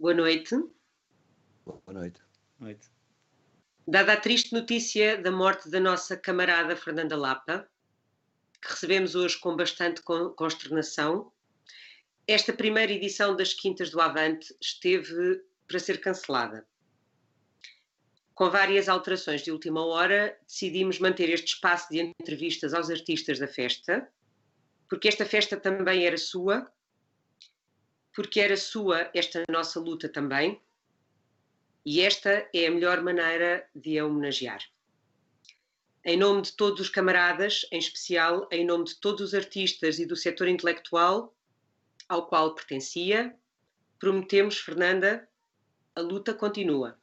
[0.00, 0.56] Boa noite.
[1.62, 2.22] Boa noite.
[2.58, 2.88] noite.
[3.86, 7.68] Dada a triste notícia da morte da nossa camarada Fernanda Lapa,
[8.62, 11.30] que recebemos hoje com bastante consternação,
[12.26, 16.66] esta primeira edição das Quintas do Avante esteve para ser cancelada.
[18.34, 23.46] Com várias alterações de última hora, decidimos manter este espaço de entrevistas aos artistas da
[23.46, 24.10] festa,
[24.88, 26.72] porque esta festa também era sua
[28.20, 30.60] porque era sua esta nossa luta também,
[31.86, 34.60] e esta é a melhor maneira de a homenagear.
[36.04, 40.04] Em nome de todos os camaradas, em especial em nome de todos os artistas e
[40.04, 41.34] do setor intelectual
[42.10, 43.34] ao qual pertencia,
[43.98, 45.26] prometemos, Fernanda,
[45.94, 46.99] a luta continua.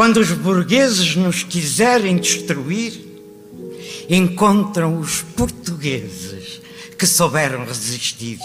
[0.00, 2.94] Quando os burgueses nos quiserem destruir,
[4.08, 6.58] encontram os portugueses
[6.98, 8.38] que souberam resistir.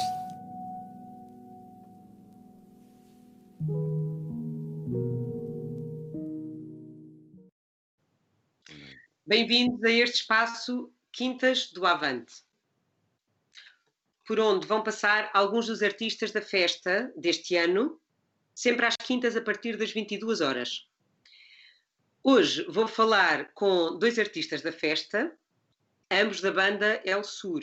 [9.26, 12.34] Bem-vindos a este espaço Quintas do Avante,
[14.28, 17.98] por onde vão passar alguns dos artistas da festa deste ano
[18.54, 20.86] sempre às quintas a partir das 22 horas.
[22.28, 25.32] Hoje vou falar com dois artistas da festa,
[26.10, 27.62] ambos da banda El Sur,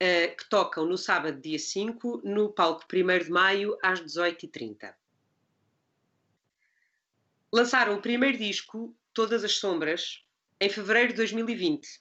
[0.00, 4.92] eh, que tocam no sábado, dia 5, no palco 1 de maio, às 18h30.
[7.52, 10.26] Lançaram o primeiro disco, Todas as Sombras,
[10.60, 12.00] em fevereiro de 2020,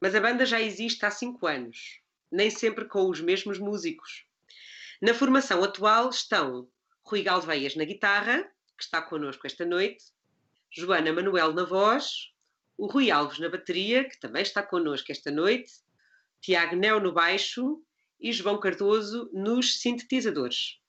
[0.00, 2.00] mas a banda já existe há 5 anos,
[2.32, 4.24] nem sempre com os mesmos músicos.
[5.02, 6.66] Na formação atual estão
[7.04, 10.13] Rui Galveias na guitarra, que está connosco esta noite,
[10.76, 12.32] Joana Manuel na voz,
[12.76, 15.72] o Rui Alves na bateria, que também está connosco esta noite,
[16.40, 17.80] Tiago Nel no baixo
[18.18, 20.80] e João Cardoso nos sintetizadores.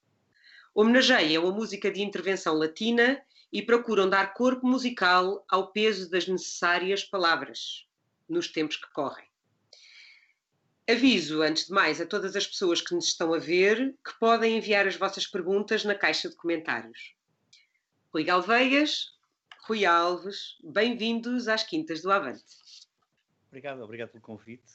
[0.73, 7.03] Homenageiam a música de intervenção latina e procuram dar corpo musical ao peso das necessárias
[7.03, 7.87] palavras
[8.27, 9.29] nos tempos que correm.
[10.89, 14.57] Aviso, antes de mais, a todas as pessoas que nos estão a ver que podem
[14.57, 17.15] enviar as vossas perguntas na caixa de comentários.
[18.11, 19.14] Rui Galveias,
[19.67, 22.43] Rui Alves, bem-vindos às Quintas do Avante.
[23.47, 24.73] Obrigado, obrigado pelo convite.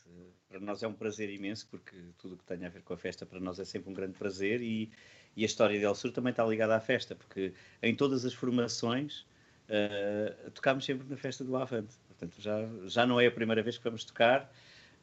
[0.49, 2.97] Para nós é um prazer imenso, porque tudo o que tem a ver com a
[2.97, 4.91] festa para nós é sempre um grande prazer e,
[5.37, 8.35] e a história de El Sur também está ligada à festa, porque em todas as
[8.35, 9.21] formações
[9.69, 11.95] uh, tocámos sempre na festa do Avante.
[12.09, 14.53] Portanto, já, já não é a primeira vez que vamos tocar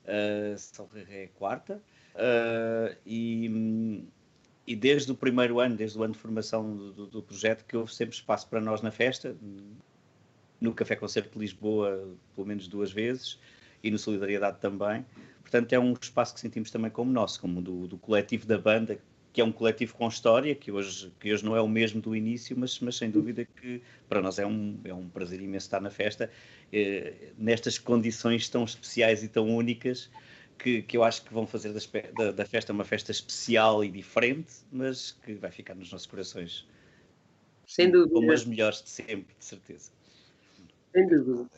[0.03, 1.81] uh, é a quarta,
[2.15, 4.05] uh, e,
[4.67, 7.95] e desde o primeiro ano, desde o ano de formação do, do, projeto, que houve
[7.95, 9.33] sempre espaço para nós na festa,
[10.59, 13.39] no Café Concerto de Lisboa, pelo menos duas vezes,
[13.81, 15.05] e no Solidariedade também.
[15.39, 18.99] Portanto, é um espaço que sentimos também como nosso, como do, do coletivo da banda,
[19.31, 22.13] que é um coletivo com história, que hoje, que hoje não é o mesmo do
[22.13, 25.79] início, mas, mas sem dúvida que para nós é um, é um prazer imenso estar
[25.79, 26.29] na festa,
[26.73, 30.09] eh, nestas condições tão especiais e tão únicas,
[30.57, 31.79] que, que eu acho que vão fazer da,
[32.17, 36.67] da, da, festa uma festa especial e diferente, mas que vai ficar nos nossos corações.
[37.65, 38.13] Sem dúvida.
[38.13, 39.91] Como as melhores de sempre, de certeza.
[40.93, 41.49] Sem dúvida.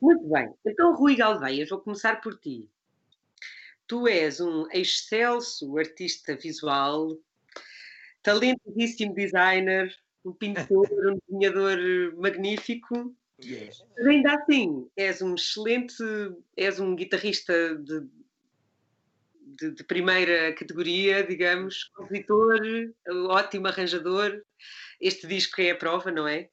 [0.00, 0.52] Muito bem.
[0.64, 2.68] Então, Rui Galveias, vou começar por ti.
[3.86, 7.18] Tu és um excelso artista visual,
[8.22, 9.94] talentosíssimo designer,
[10.24, 11.76] um pintor, um desenhador
[12.16, 13.14] magnífico.
[13.42, 13.82] Yes.
[13.96, 16.02] Mas ainda assim, és um excelente,
[16.56, 18.06] és um guitarrista de,
[19.58, 22.60] de, de primeira categoria, digamos, compositor,
[23.28, 24.42] ótimo arranjador.
[25.00, 26.48] Este disco é a prova, não é?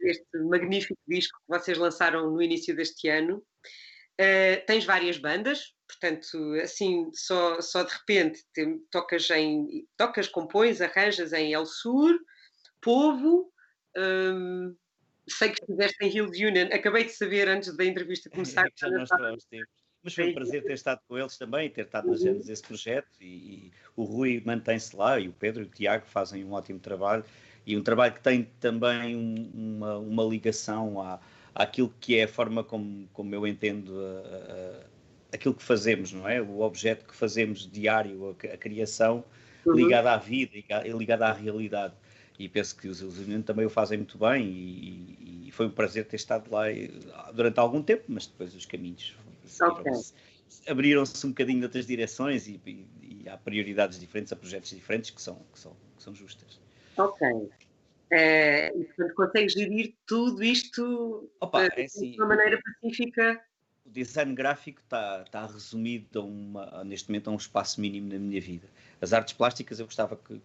[0.00, 3.42] Este magnífico disco que vocês lançaram no início deste ano.
[4.20, 10.80] Uh, tens várias bandas, portanto, assim, só, só de repente te, tocas em tocas, compões,
[10.80, 12.18] arranjas em El Sur,
[12.80, 13.50] Povo,
[13.96, 14.76] um,
[15.28, 18.68] sei que estiveste em Hills Union, acabei de saber antes da entrevista começar.
[18.76, 19.82] Já não estávamos tempos.
[20.02, 22.40] Mas foi um prazer ter estado com eles também, ter estado nas uhum.
[22.40, 26.44] desse projeto e, e, o Rui mantém-se lá e o Pedro e o Tiago fazem
[26.44, 27.24] um ótimo trabalho
[27.64, 31.20] e um trabalho que tem também uma, uma ligação à,
[31.54, 34.82] àquilo que é a forma como, como eu entendo a,
[35.32, 36.42] a, aquilo que fazemos, não é?
[36.42, 39.24] O objeto que fazemos diário, a, a criação,
[39.64, 39.74] uhum.
[39.74, 40.52] ligada à vida,
[40.96, 41.94] ligada à realidade.
[42.42, 46.06] E penso que os União também o fazem muito bem e, e, foi um prazer
[46.06, 46.64] ter estado lá
[47.32, 49.14] durante algum tempo, mas depois os caminhos
[49.60, 49.92] okay.
[50.66, 55.10] abriram-se um bocadinho de outras direções e, e, e, há prioridades diferentes, há projetos diferentes
[55.10, 56.58] que são, que são, que são justas.
[56.96, 57.48] Ok.
[58.10, 63.40] É, e portanto consegues gerir tudo isto Opa, é assim, de uma maneira pacífica?
[63.86, 68.18] O design gráfico está, está resumido a uma, neste momento a um espaço mínimo na
[68.18, 68.66] minha vida.
[69.00, 70.40] As artes plásticas eu gostava que,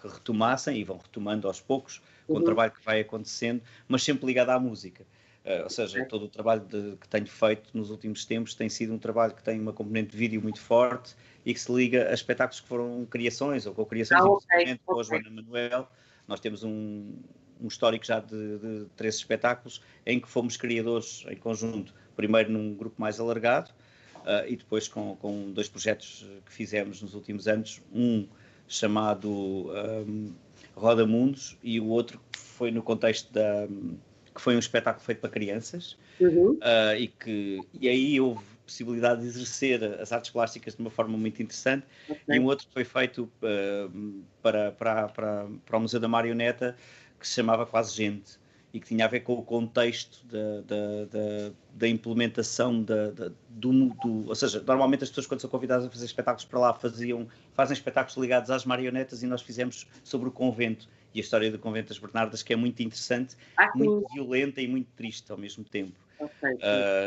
[0.00, 2.40] que retomassem e vão retomando aos poucos com uhum.
[2.40, 5.04] o trabalho que vai acontecendo, mas sempre ligado à música.
[5.44, 8.92] Uh, ou seja, todo o trabalho de, que tenho feito nos últimos tempos tem sido
[8.94, 12.14] um trabalho que tem uma componente de vídeo muito forte e que se liga a
[12.14, 15.88] espetáculos que foram criações ou com-criações, ah, okay, com a Joana Manuel.
[16.28, 17.12] Nós temos um,
[17.60, 22.72] um histórico já de, de, três espetáculos em que fomos criadores em conjunto, primeiro num
[22.74, 23.70] grupo mais alargado
[24.18, 28.28] uh, e depois com, com, dois projetos que fizemos nos últimos anos, um
[28.68, 30.32] chamado um,
[30.74, 33.68] Roda Mundos e o outro foi no contexto da
[34.34, 36.52] que foi um espetáculo feito para crianças uhum.
[36.52, 41.18] uh, e que e aí houve possibilidade de exercer as artes plásticas de uma forma
[41.18, 42.36] muito interessante okay.
[42.36, 46.74] e um outro foi feito uh, para, para, para, para o Museu da Marioneta
[47.20, 48.40] que se chamava Quase Gente
[48.72, 53.30] e que tinha a ver com o contexto da, da, da, da implementação da, da
[53.50, 56.72] do, do, Ou seja, normalmente as pessoas, quando são convidadas a fazer espetáculos para lá,
[56.72, 61.50] faziam, fazem espetáculos ligados às marionetas e nós fizemos sobre o convento e a história
[61.50, 65.38] do convento das Bernardas, que é muito interessante, ah, muito violenta e muito triste ao
[65.38, 65.92] mesmo tempo.
[66.18, 66.58] Okay,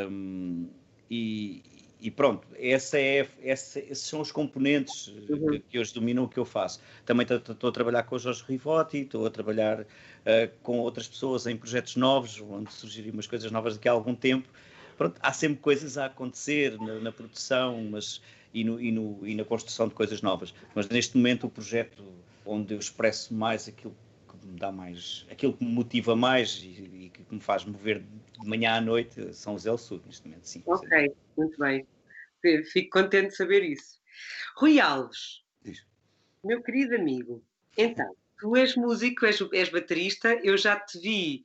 [0.09, 0.67] um,
[1.09, 1.63] e,
[1.99, 5.51] e pronto, essa é, essa, esses são os componentes uhum.
[5.51, 6.79] que, que, hoje dominam o que eu faço.
[7.05, 9.85] Também estou a trabalhar com o Jorge Rivotti, estou a trabalhar uh,
[10.61, 14.47] com outras pessoas em projetos novos, onde surgirem umas coisas novas daqui a algum tempo.
[14.97, 18.21] Pronto, há sempre coisas a acontecer na, na produção mas,
[18.55, 20.53] e, no, e, no, e na construção de coisas novas.
[20.73, 22.01] Mas neste momento o projeto
[22.45, 23.93] onde eu expresso mais aquilo
[24.29, 28.01] que me dá mais, aquilo que me motiva mais e, e que me faz mover
[28.01, 30.63] de manhã à noite são os El Sul, neste momento, sim.
[30.65, 31.85] Ok, muito bem.
[32.71, 33.99] Fico contente de saber isso.
[34.55, 35.85] Rui Alves, Diz.
[36.43, 37.43] meu querido amigo,
[37.77, 41.43] então, tu és músico, és, és baterista, eu já te vi,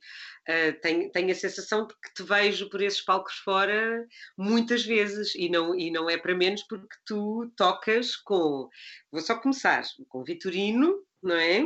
[0.49, 4.05] uh, tenho, tenho, a sensação de que te vejo por esses palcos fora
[4.37, 8.69] muitas vezes e não, e não é para menos porque tu tocas com,
[9.11, 11.63] vou só começar, com Vitorino, não é?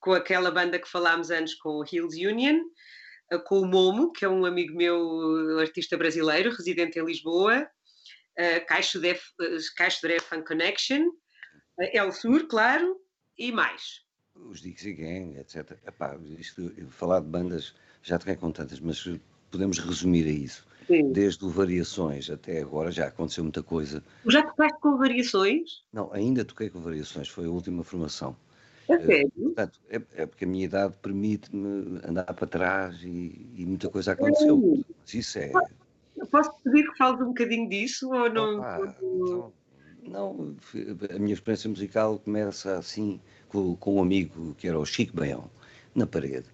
[0.00, 2.60] Com aquela banda que falámos antes com Hills Union,
[3.32, 7.68] uh, com o Momo, que é um amigo meu, artista brasileiro, residente em Lisboa,
[8.68, 9.18] Caixo de,
[9.78, 11.10] Caixo Fan Connection,
[11.78, 13.00] El Sur, claro,
[13.38, 14.05] e mais.
[14.50, 15.72] Os Dixie Gang, etc.
[15.86, 19.08] Epá, isto, falar de bandas já te com tantas, mas
[19.50, 20.66] podemos resumir a isso.
[20.86, 21.12] Sim.
[21.12, 24.02] Desde o Variações até agora já aconteceu muita coisa.
[24.26, 25.82] Já tocaste com Variações?
[25.92, 28.36] Não, ainda toquei com Variações, foi a última formação.
[28.88, 29.32] É sério?
[29.36, 33.88] Uh, portanto, é, é, porque a minha idade permite-me andar para trás e, e muita
[33.88, 34.84] coisa aconteceu.
[35.00, 35.50] Mas isso é.
[36.30, 38.60] Posso pedir que fales um bocadinho disso ou não?
[38.60, 39.52] Opa, então,
[40.08, 40.56] não,
[41.14, 45.50] a minha experiência musical começa assim com, com um amigo que era o Chico Baião,
[45.94, 46.46] na parede.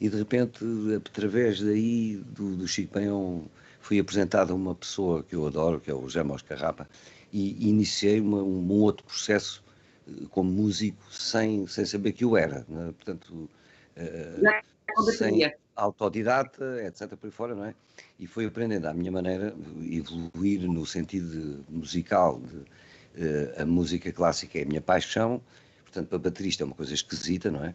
[0.00, 0.64] E de repente,
[0.96, 3.44] através daí do, do Chico Baião,
[3.80, 6.88] fui apresentado a uma pessoa que eu adoro, que é o José Mos Carrapa,
[7.32, 9.62] e iniciei uma, um outro processo
[10.08, 12.64] eh, como músico sem, sem saber que eu era.
[12.68, 12.92] Né?
[12.96, 13.48] Portanto,
[13.96, 17.74] uh, sem, autodidata, etc., por aí fora, não é?
[18.18, 19.54] E foi aprendendo à minha maneira,
[19.90, 25.40] evoluir no sentido musical, de, uh, a música clássica é a minha paixão,
[25.90, 27.74] portanto, para baterista é uma coisa esquisita, não é?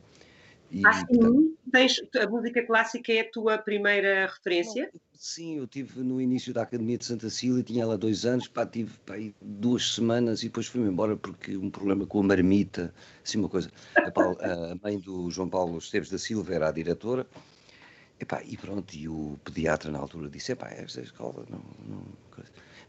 [0.71, 1.05] E, ah, sim?
[1.05, 4.89] Portanto, Tens, a música clássica é a tua primeira referência?
[5.13, 8.65] Sim, eu tive no início da Academia de Santa Cília, tinha lá dois anos, pá,
[8.65, 12.93] tive pá, duas semanas e depois fui-me embora porque um problema com a marmita,
[13.23, 13.69] assim uma coisa.
[13.95, 17.27] A, Paulo, a mãe do João Paulo Esteves da Silva era a diretora,
[18.17, 21.61] Epá, e pronto, e o pediatra na altura disse: epá, esta escola não.
[21.85, 22.03] não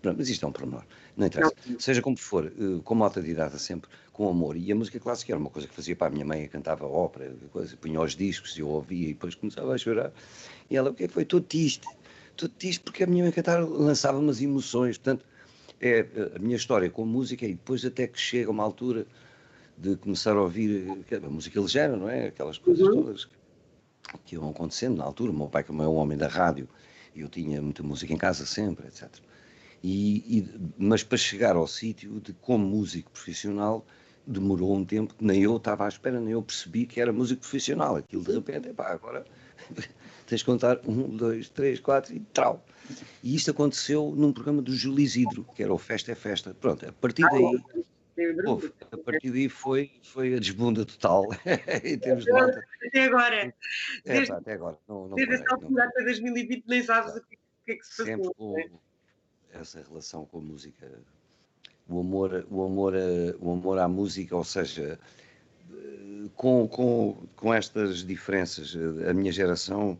[0.06, 0.84] pronto, mas isto é um pormenor,
[1.16, 1.52] não interessa.
[1.66, 1.80] Não.
[1.80, 4.56] Seja como for, eh, como autodidata sempre, com amor.
[4.56, 7.34] E a música clássica era uma coisa que fazia para a minha mãe, cantava ópera,
[7.52, 10.12] coisa, punha os discos e eu ouvia e depois começava a chorar.
[10.70, 11.25] E ela, o que é que foi?
[11.25, 11.86] Todo triste,
[12.36, 14.96] todo triste, porque a minha mãe cantava, lançava umas emoções.
[14.96, 15.25] Portanto,
[15.80, 19.06] é eh, a minha história com a música e depois até que chega uma altura
[19.76, 22.28] de começar a ouvir eh, a música ligeira, não é?
[22.28, 23.02] Aquelas coisas uhum.
[23.02, 23.28] todas
[24.25, 25.32] que iam acontecendo na altura.
[25.32, 26.68] O meu pai, como é um homem da rádio,
[27.14, 29.10] eu tinha muita música em casa sempre, etc.
[29.88, 33.87] E, e, mas para chegar ao sítio de como músico profissional,
[34.26, 37.43] demorou um tempo que nem eu estava à espera, nem eu percebi que era músico
[37.43, 37.95] profissional.
[37.95, 39.25] Aquilo de repente, epá, agora
[40.26, 42.66] tens de contar um, dois, três, quatro e trau.
[43.23, 46.52] E isto aconteceu num programa do Júlio Isidro, que era o Festa é Festa.
[46.52, 47.62] Pronto, a partir daí,
[48.90, 51.26] a partir daí foi, foi a desbunda total
[51.85, 52.61] em termos de malta.
[52.88, 53.52] Até agora, É,
[54.05, 57.38] desde, pá, até agora, não, não desde essa altura até 2020 nem sabes o que,
[57.64, 58.35] que é que se sempre passou.
[58.35, 58.86] com não é?
[59.60, 60.90] Essa relação com a música,
[61.88, 64.98] o amor, o amor, a, o amor à música, ou seja,
[66.34, 68.76] com, com, com estas diferenças,
[69.08, 69.98] a minha geração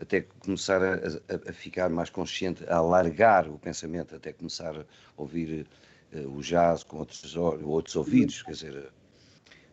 [0.00, 4.84] até começar a, a- a ficar mais consciente, a alargar o pensamento, até começar a
[5.16, 5.66] ouvir
[6.12, 8.92] eh, o jazz com outros, outros ouvidos, quer dizer,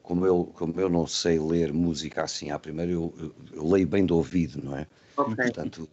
[0.03, 3.87] como eu, como eu não sei ler música assim à primeira, eu, eu- eu leio
[3.87, 4.85] bem do ouvido, não é?
[5.17, 5.35] Ok.
[5.35, 5.89] Portanto,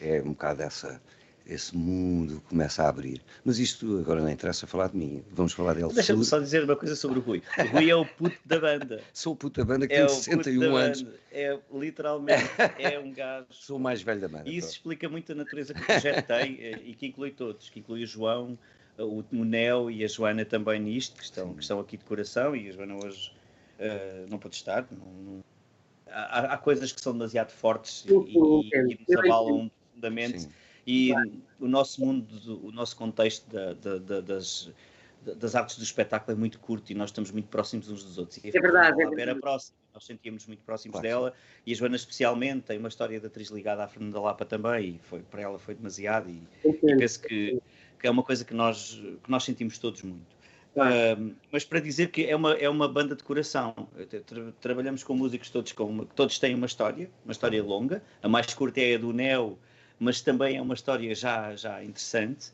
[0.00, 1.00] é um bocado essa,
[1.46, 3.20] esse mundo começa a abrir.
[3.44, 5.22] Mas isto agora não interessa falar de mim.
[5.32, 5.92] Vamos falar dele.
[5.92, 7.42] Deixa-me só dizer uma coisa sobre o Rui.
[7.58, 9.00] O Rui é o puto da banda.
[9.12, 11.02] Sou o puto da banda que É tem o puto 61 da anos.
[11.02, 11.16] banda.
[11.32, 12.44] É literalmente
[12.78, 13.46] é um gajo.
[13.50, 14.48] Sou o mais velho da banda.
[14.48, 14.76] E isso pronto.
[14.76, 18.04] explica muito a natureza que o projeto tem eh, e que inclui todos, que inclui
[18.04, 18.58] o João,
[18.96, 22.54] eh, o Monel e a Joana também nisto, que estão, que estão aqui de coração,
[22.54, 23.32] e a Joana hoje
[23.78, 24.86] eh, não pode estar.
[24.90, 25.42] não- não-
[26.14, 30.40] Há, há coisas que são demasiado fortes e, e- e nos abalam profundamente.
[30.42, 30.48] Sim.
[30.86, 31.12] E
[31.60, 34.70] o nosso mundo, do- o nosso contexto da- da- da- das,
[35.24, 38.18] da- das artes do espetáculo é muito curto e nós estamos muito próximos uns dos
[38.18, 38.38] outros.
[38.42, 39.40] E É verdade, é Lapa era verdade.
[39.40, 41.06] próxima, nós sentíamos muito próximos Claro.
[41.06, 41.34] dela
[41.64, 45.00] e a Joana especialmente tem uma história de atriz ligada à Fernanda Lapa também e
[45.04, 47.60] foi, para ela foi demasiado e, e penso que,
[48.00, 50.42] que é uma coisa que nós, que nós sentimos todos muito.
[50.74, 51.36] Claro.
[51.52, 53.74] Mas para dizer que é uma, é uma banda de coração.
[54.26, 58.02] Tra- trabalhamos com músicos todos com uma, que todos têm uma história, uma história longa.
[58.22, 59.58] A mais curta é a do Neo,
[60.02, 62.50] mas também é uma história já, já interessante.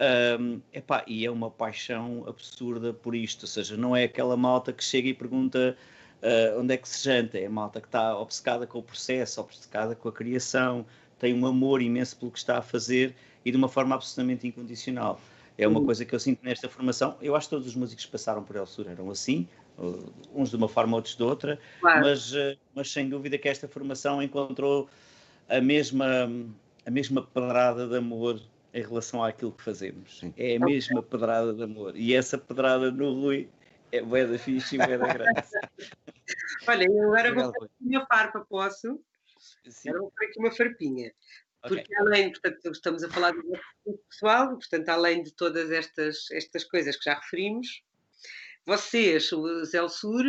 [0.00, 4.72] Ahm, epá, e é uma paixão absurda por isto, ou seja, não é aquela malta
[4.72, 5.76] que chega e pergunta
[6.22, 9.40] ah, onde é que se janta, é a malta que está obcecada com o processo,
[9.40, 10.84] obcecada com a criação,
[11.18, 13.14] tem um amor imenso pelo que está a fazer
[13.44, 15.20] e de uma forma absolutamente incondicional.
[15.56, 15.86] É uma Uhum.
[15.86, 17.16] coisa que eu sinto nesta formação.
[17.20, 20.50] Eu acho que todos os músicos que passaram por El Sur eram assim, uh, uns
[20.50, 22.00] de uma forma, outros de outra, Claro.
[22.02, 24.88] mas, uh, mas sem dúvida que esta formação encontrou
[25.48, 26.30] a mesma,
[26.88, 28.40] a mesma pedrada de amor
[28.72, 30.20] em relação àquilo que fazemos.
[30.20, 30.32] Sim.
[30.38, 31.94] É a mesma pedrada de amor.
[31.94, 33.50] E essa pedrada no Rui
[33.92, 35.34] é bué da fixe e bué da grande.
[36.66, 37.66] Olha, eu agora vou Rui.
[37.66, 38.98] aqui uma farpa, posso?
[39.68, 41.12] Sim, Agora vou pôr aqui uma farpinha.
[41.60, 46.96] Porque além, portanto, estamos a falar do pessoal, portanto, além de todas estas, estas coisas
[46.96, 47.82] que já referimos,
[48.64, 50.24] vocês, o Zé Sur,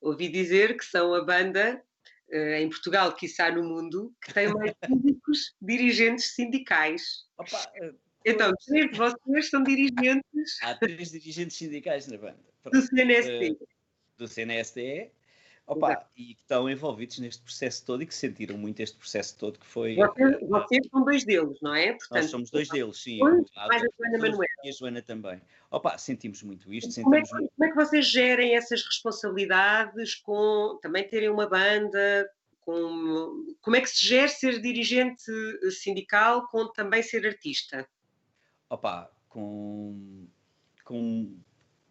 [0.00, 1.82] ouvi dizer que são a banda
[2.30, 7.26] em Portugal, quiçá no mundo, que tem mais músicos dirigentes sindicais.
[7.38, 7.94] Opa, uh,
[8.24, 12.38] Então, três de vocês são dirigentes há três dirigentes sindicais na banda.
[12.64, 12.86] do Pronto.
[12.86, 13.58] CNSP.
[14.18, 15.10] do CNSDE
[15.68, 19.58] opa, e que estão envolvidos neste processo todo e que sentiram muito este processo todo
[19.58, 19.96] que foi.
[19.96, 21.96] Vocês, vocês são dois deles, não é?
[22.10, 23.20] Nós somos dois deles, sim.
[23.54, 24.44] Há mais a Joana Manuela.
[24.64, 25.40] E a Joana também.
[25.70, 27.52] Opa, sentimos muito isto, Como é, sentimos que, muito.
[27.54, 32.30] como é que vocês gerem essas responsabilidades com também terem uma banda?
[32.62, 35.30] Com, como é que se gera ser dirigente
[35.70, 37.86] sindical com também ser artista?
[38.70, 40.26] Opa, com.
[40.84, 41.36] com.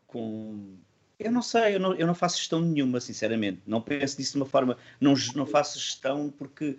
[0.07, 0.87] com
[1.19, 3.62] eu não sei, eu não, eu não faço gestão nenhuma, sinceramente.
[3.65, 4.77] Não penso nisso de uma forma.
[5.00, 6.77] Não, não faço gestão porque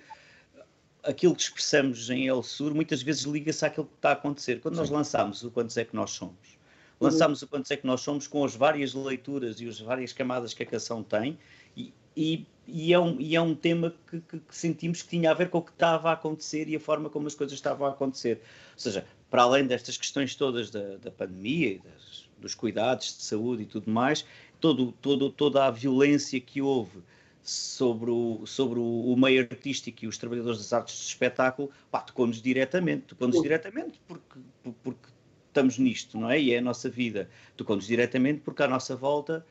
[1.02, 4.60] aquilo que expressamos em El Sur muitas vezes liga-se àquilo que está a acontecer.
[4.60, 6.58] Quando nós lançámos o Quantos é que nós somos,
[7.00, 10.52] lançámos o Quantos é que nós somos com as várias leituras e as várias camadas
[10.54, 11.38] que a canção tem,
[11.76, 15.30] e, e, e é, um, e é um tema que, que- que sentimos que tinha
[15.30, 17.86] a ver com o que estava a acontecer e a forma como as coisas estavam
[17.86, 18.42] a acontecer.
[18.74, 23.22] Ou seja, para além destas questões todas da, da pandemia e das- dos cuidados de
[23.22, 24.24] saúde e tudo mais,
[24.60, 27.02] todo, todo, toda a violência que houve
[27.42, 32.42] sobre o, sobre o, meio artístico e os trabalhadores das artes de espetáculo, pá, tocou-nos
[32.42, 35.08] diretamente, tocou-nos diretamente porque, por- porque
[35.46, 36.40] estamos nisto, não é?
[36.40, 37.28] E é a nossa vida.
[37.56, 39.44] Tocou-nos diretamente porque à nossa volta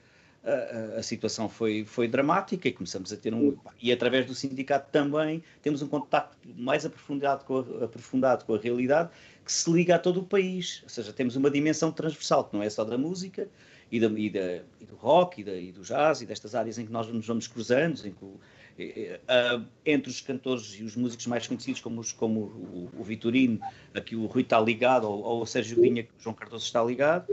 [0.97, 3.57] a, situação foi, foi dramática e começamos a ter um.
[3.81, 8.57] E através do sindicato também temos um contacto mais aprofundado com a, aprofundado com a
[8.57, 9.09] realidade
[9.43, 10.81] que se liga a todo o país.
[10.83, 13.47] Ou seja, temos uma dimensão transversal que não é só da música
[13.91, 16.77] e, da, e, da- e do rock e, da- e do jazz e destas áreas
[16.77, 21.25] em que nós nos vamos cruzando, em que ah, entre os cantores e os músicos
[21.27, 23.59] mais conhecidos, como, os, como o, o Vitorino,
[23.93, 26.65] a que o Rui está ligado, ou, ou o Sérgio Vinha, que o João Cardoso
[26.65, 27.25] está ligado,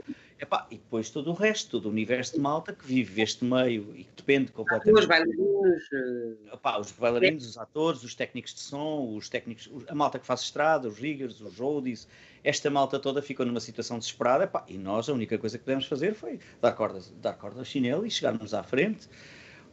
[0.44, 3.92] epá, e depois todo o resto, todo o universo de malta que vive este meio
[3.96, 5.06] e que depende Os completamente.
[5.06, 9.94] bailarinos, eh, Epá, os bailarinos, os atores, os técnicos de som, os técnicos, os- a
[9.94, 12.06] malta que faz estrada, os riggers, os roadies,
[12.42, 15.86] esta malta toda ficou numa situação desesperada pá, e nós a única coisa que pudemos
[15.86, 19.08] fazer foi dar corda, dar corda ao chinelo e chegarmos à frente.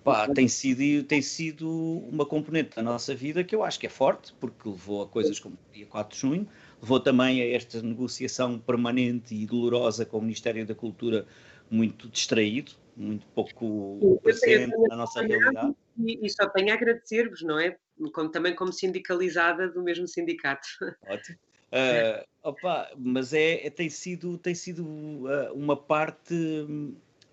[0.03, 1.69] Pá, tem, sido, tem sido
[2.11, 5.39] uma componente da nossa vida que eu acho que é forte, porque levou a coisas
[5.39, 6.47] como o dia 4 de junho,
[6.81, 11.25] levou também a esta negociação permanente e dolorosa com o Ministério da Cultura
[11.69, 15.73] muito distraído, muito pouco presente na nossa realidade.
[15.97, 17.77] E, e só tenho a agradecer-vos, não é?
[18.13, 20.67] Como, também como sindicalizada do mesmo sindicato.
[21.07, 21.37] Ótimo.
[21.71, 26.35] Uh, opa, mas é, é, tem sido, tem sido uh, uma parte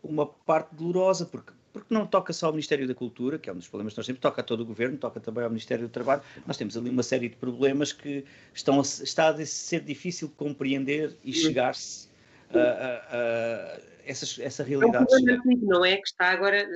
[0.00, 3.56] uma parte dolorosa, porque porque não toca só ao Ministério da Cultura, que é um
[3.56, 5.90] dos problemas que nós temos, toca a todo o Governo, toca também ao Ministério do
[5.90, 6.22] Trabalho.
[6.46, 10.34] Nós temos ali uma série de problemas que estão a, está a ser difícil de
[10.34, 12.08] compreender e chegar-se
[12.54, 13.78] a, a, a
[14.08, 14.96] essa, realidade.
[14.96, 15.96] É um problema antigo, não é?
[15.96, 16.66] Que está agora,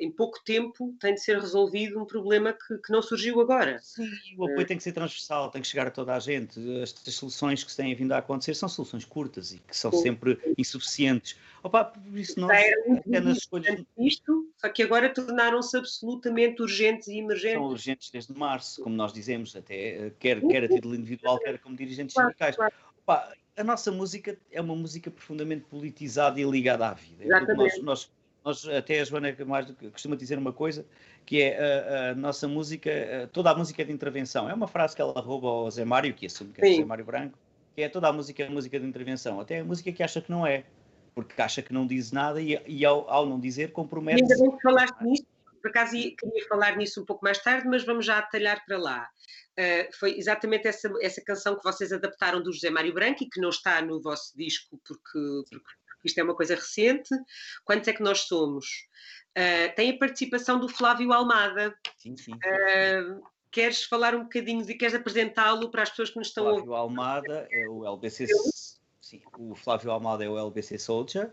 [0.00, 3.78] em pouco tempo, tem de ser resolvido um problema que, que não surgiu agora.
[3.80, 4.64] Sim, o apoio é.
[4.64, 6.60] tem que ser transversal, tem que chegar a toda a gente.
[6.82, 10.02] Estas soluções que têm vindo a acontecer são soluções curtas e que são Sim.
[10.02, 11.36] sempre insuficientes.
[11.62, 13.84] Opa, por isso nós, até nas escolhas...
[13.98, 17.58] Isto, só que agora tornaram-se absolutamente urgentes e emergentes.
[17.58, 21.76] São urgentes desde março, como nós dizemos, até quer, quer a título individual, quer como
[21.76, 22.56] dirigentes sindicais.
[23.02, 27.24] Opa, a nossa música é uma música profundamente politizada e ligada à vida.
[27.54, 28.12] Nós, nós,
[28.44, 30.84] nós, até a Joana mais costuma dizer uma coisa,
[31.24, 32.90] que é a, a, nossa música,
[33.32, 34.48] toda a música é de intervenção.
[34.48, 37.04] É uma frase que ela rouba ao Zé Mário, que assume que é Zé Mário
[37.04, 37.38] Branco,
[37.74, 39.40] que é toda a música é música de intervenção.
[39.40, 40.64] Até a música que acha que não é,
[41.14, 44.20] porque acha que não diz nada e, e ao, ao, não dizer compromete.
[44.20, 45.26] Ainda bem que falaste nisto,
[45.66, 49.10] por acaso queria falar nisso um pouco mais tarde, mas vamos já atalhar para lá.
[49.58, 53.40] Uh, foi exatamente essa, essa canção que vocês adaptaram do José Mário Branco e que
[53.40, 55.66] não está no vosso disco porque, porque
[56.04, 57.08] isto é uma coisa recente.
[57.64, 58.86] Quantos é que nós somos?
[59.36, 61.76] Uh, tem a participação do Flávio Almada.
[61.98, 62.34] Sim, sim.
[62.34, 66.64] Uh, queres falar um bocadinho e queres apresentá-lo para as pessoas que nos estão Flávio?
[66.64, 68.28] Flávio Almada é o LBC.
[69.00, 71.32] Sim, o Flávio Almada é o LBC Soldier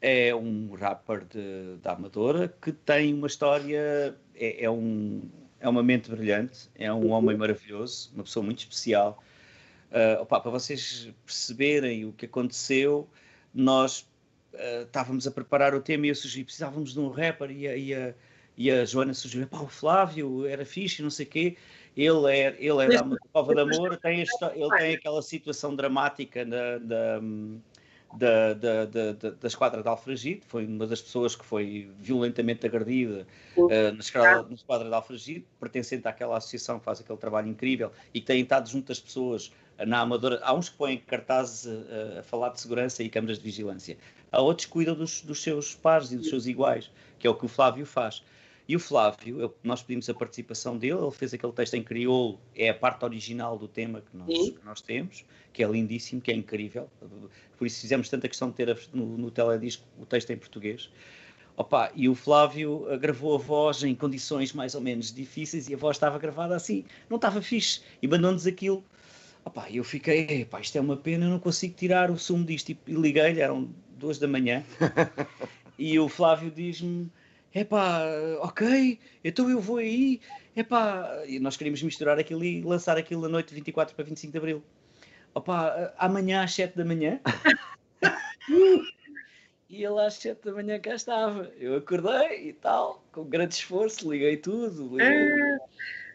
[0.00, 5.22] é um rapper de, da Amadora que tem uma história, é, é, um,
[5.60, 9.22] é uma mente brilhante, é um homem maravilhoso, uma pessoa muito especial.
[9.90, 13.08] Uh, opa, para vocês perceberem o que aconteceu,
[13.52, 14.06] nós
[14.54, 17.76] uh, estávamos a preparar o tema e eu sugeri, precisávamos de um rapper e a,
[17.76, 18.14] e a,
[18.56, 21.56] e a Joana sugeriu, pá, o Flávio era fixe, não sei o quê.
[21.96, 26.78] Ele é, ele é da Prova de Amor, tem, ele tem aquela situação dramática da,
[26.78, 27.20] da
[28.12, 33.26] da, da, da, da esquadra de Alfragide, foi uma das pessoas que foi violentamente agredida
[33.56, 37.92] uh, na, esquadra, na esquadra de Alfragide, pertencente àquela associação que faz aquele trabalho incrível
[38.12, 39.52] e que tem estado junto das pessoas
[39.86, 40.40] na Amadora.
[40.42, 43.96] Há uns que põem cartazes uh, a falar de segurança e câmaras de vigilância,
[44.32, 47.34] há outros que cuidam dos, dos seus pares e dos seus iguais, que é o
[47.34, 48.22] que o Flávio faz.
[48.70, 52.38] E o Flávio, eu, nós pedimos a participação dele, ele fez aquele texto em crioulo,
[52.54, 56.30] é a parte original do tema que nós, que nós temos, que é lindíssimo, que
[56.30, 56.88] é incrível.
[57.58, 60.88] Por isso fizemos tanta questão de ter no, no teledisco o texto em português.
[61.56, 65.74] Opa, e o Flávio eh, gravou a voz em condições mais ou menos difíceis e
[65.74, 68.84] a voz estava gravada assim, não estava fixe, e mandou-nos aquilo.
[69.44, 72.68] Opa, eu fiquei, epá, isto é uma pena, eu não consigo tirar o sumo disto.
[72.68, 74.62] E, e liguei-lhe, eram duas da manhã,
[75.76, 77.10] e o Flávio diz-me:
[77.54, 78.04] epá,
[78.40, 80.20] ok, então eu vou aí,
[80.54, 84.32] epá, e nós queríamos misturar aquilo e lançar aquilo na noite de 24 para 25
[84.32, 84.62] de Abril.
[85.34, 87.20] Opa, amanhã às 7 da manhã.
[89.68, 91.44] e ele às 7 da manhã cá estava.
[91.56, 95.30] Eu acordei e tal, com grande esforço, liguei tudo, liguei,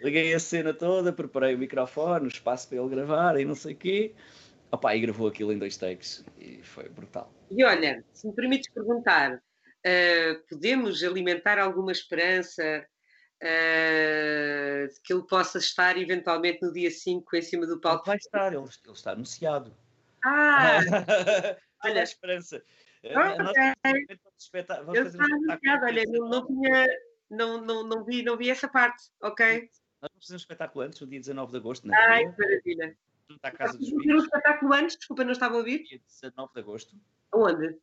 [0.02, 3.74] liguei a cena toda, preparei o microfone, o espaço para ele gravar e não sei
[3.74, 4.13] o quê.
[4.71, 7.32] Opa, e gravou aquilo em dois takes e foi brutal.
[7.50, 9.41] E olha, se me permites perguntar,
[9.86, 12.86] uh, podemos alimentar alguma esperança
[13.41, 18.06] uh, que ele possa estar eventualmente no dia 5 em cima do palco?
[18.08, 19.76] Vai estar, ele, ele está anunciado.
[20.24, 20.80] Ah!
[21.86, 22.63] olha a esperança.
[23.04, 23.13] Okay.
[24.54, 26.88] Eu estava anunciado, olha, não, não, tinha,
[27.30, 29.69] não, não, não, vi, não vi essa parte, ok.
[30.02, 31.88] Nós vamos fazer um espetáculo antes, no dia 19 de agosto.
[31.88, 32.98] Na Ai, que maravilha.
[33.30, 35.84] Junto à Casa dos um espetáculo antes, desculpa, não estava a ouvir.
[35.84, 36.95] Dia 19 de agosto.
[37.34, 37.78] Onde?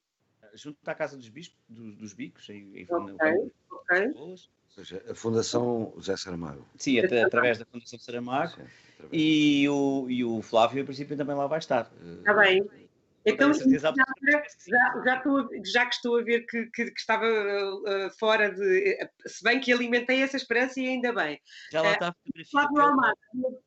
[0.55, 4.13] Junto à Casa dos, Bispos, dos, dos Bicos, em, em okay, okay.
[4.15, 4.37] Ou
[4.69, 6.67] seja, a Fundação José Saramago.
[6.77, 8.53] Sim, até, através da Fundação Saramago.
[8.53, 11.91] Sim, e, o, e o Flávio, em princípio, também lá vai estar.
[12.21, 12.63] Está bem.
[13.25, 18.11] Então, já, já, já, estou, já que estou a ver que, que, que estava uh,
[18.19, 18.99] fora de.
[19.27, 21.41] Se bem que alimentei essa esperança e ainda bem.
[21.71, 22.15] Já lá está a
[22.51, 23.17] Flávio Almada,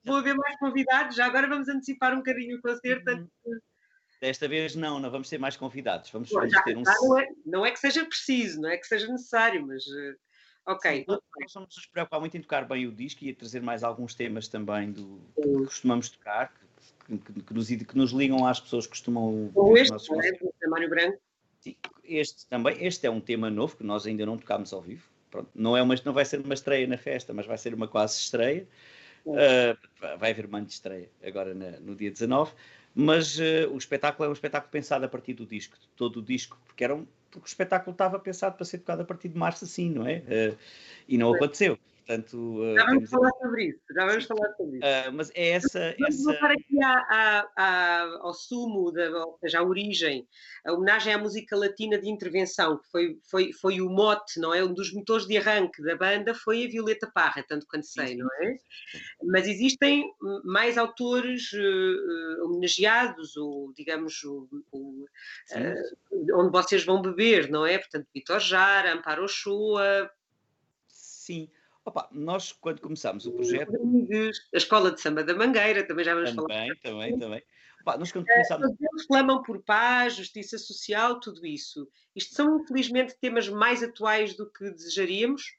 [0.03, 3.11] vou haver mais convidados, já agora vamos antecipar um bocadinho o concerto.
[3.11, 3.27] Uhum.
[4.21, 6.09] Desta vez não, não vamos ter mais convidados.
[6.09, 6.83] Vamos, vamos ter um.
[6.83, 9.85] Não é, não é, que seja preciso, não é que seja necessário, mas.
[9.85, 10.15] Uh,
[10.65, 11.05] ok.
[11.07, 11.19] Nós,
[11.55, 14.47] nós nos preocupar muito em tocar bem o disco e a trazer mais alguns temas
[14.47, 16.65] também do que costumamos tocar, que
[17.05, 19.51] que, que, nos, que nos ligam às pessoas que costumam.
[19.53, 20.09] Ou este, nossos...
[20.09, 20.31] não é?
[20.31, 21.19] Do Mário Branco.
[21.59, 22.83] Sim, este também.
[22.83, 25.07] Este é um tema novo que nós ainda não tocámos ao vivo.
[25.29, 27.87] Pronto, não, é uma, não vai ser uma estreia na festa, mas vai ser uma
[27.87, 28.67] quase estreia.
[29.25, 32.51] Uh, vai haver uma estreia agora na, no dia 19.
[32.95, 36.57] Mas uh, o espetáculo é um espetáculo pensado a partir do disco, todo o disco,
[36.65, 39.65] porque, era um, porque o espetáculo estava pensado para ser tocado a partir de março,
[39.65, 40.19] assim, não é?
[40.19, 40.57] Uh,
[41.05, 41.77] e não aconteceu.
[42.05, 44.87] Portanto, uh, já vamos falar sobre isso, já vamos falar sobre isso.
[44.87, 45.95] Uh, mas é essa.
[45.97, 46.23] Vamos essa...
[46.23, 50.27] voltar aqui à, à, ao sumo, da, ou seja, à origem,
[50.63, 54.63] a homenagem à música latina de intervenção, que foi, foi, foi o mote, não é?
[54.63, 58.17] Um dos motores de arranque da banda foi a Violeta Parra, tanto quanto sei, sim,
[58.17, 58.55] não é?
[59.23, 60.13] Mas existem
[60.43, 65.05] mais autores uh, homenageados, ou digamos, o, o,
[66.35, 67.79] onde vocês vão beber, não é?
[67.79, 70.07] Portanto, Vitor Jara, Amparo Ochoa.
[70.87, 71.49] Sim.
[71.85, 73.71] Opa, nós, quando começámos o projeto.
[74.53, 76.75] A Escola de Samba da Mangueira, também já vamos também, falar.
[76.81, 77.43] Também, também, também.
[77.81, 78.71] Opa, nós, quando começámos...
[78.81, 81.87] Eles clamam por paz, justiça social, tudo isso.
[82.15, 85.55] Isto são, infelizmente, temas mais atuais do que desejaríamos?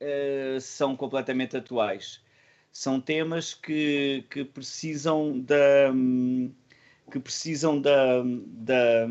[0.00, 2.22] Uh, são completamente atuais.
[2.72, 5.92] São temas que, que precisam da.
[7.10, 9.08] que precisam da, da.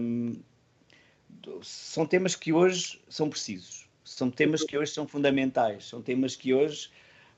[1.61, 6.53] São temas que hoje são precisos são temas que hoje são fundamentais, são temas que
[6.53, 6.89] hoje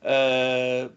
[0.02, 0.92] uh,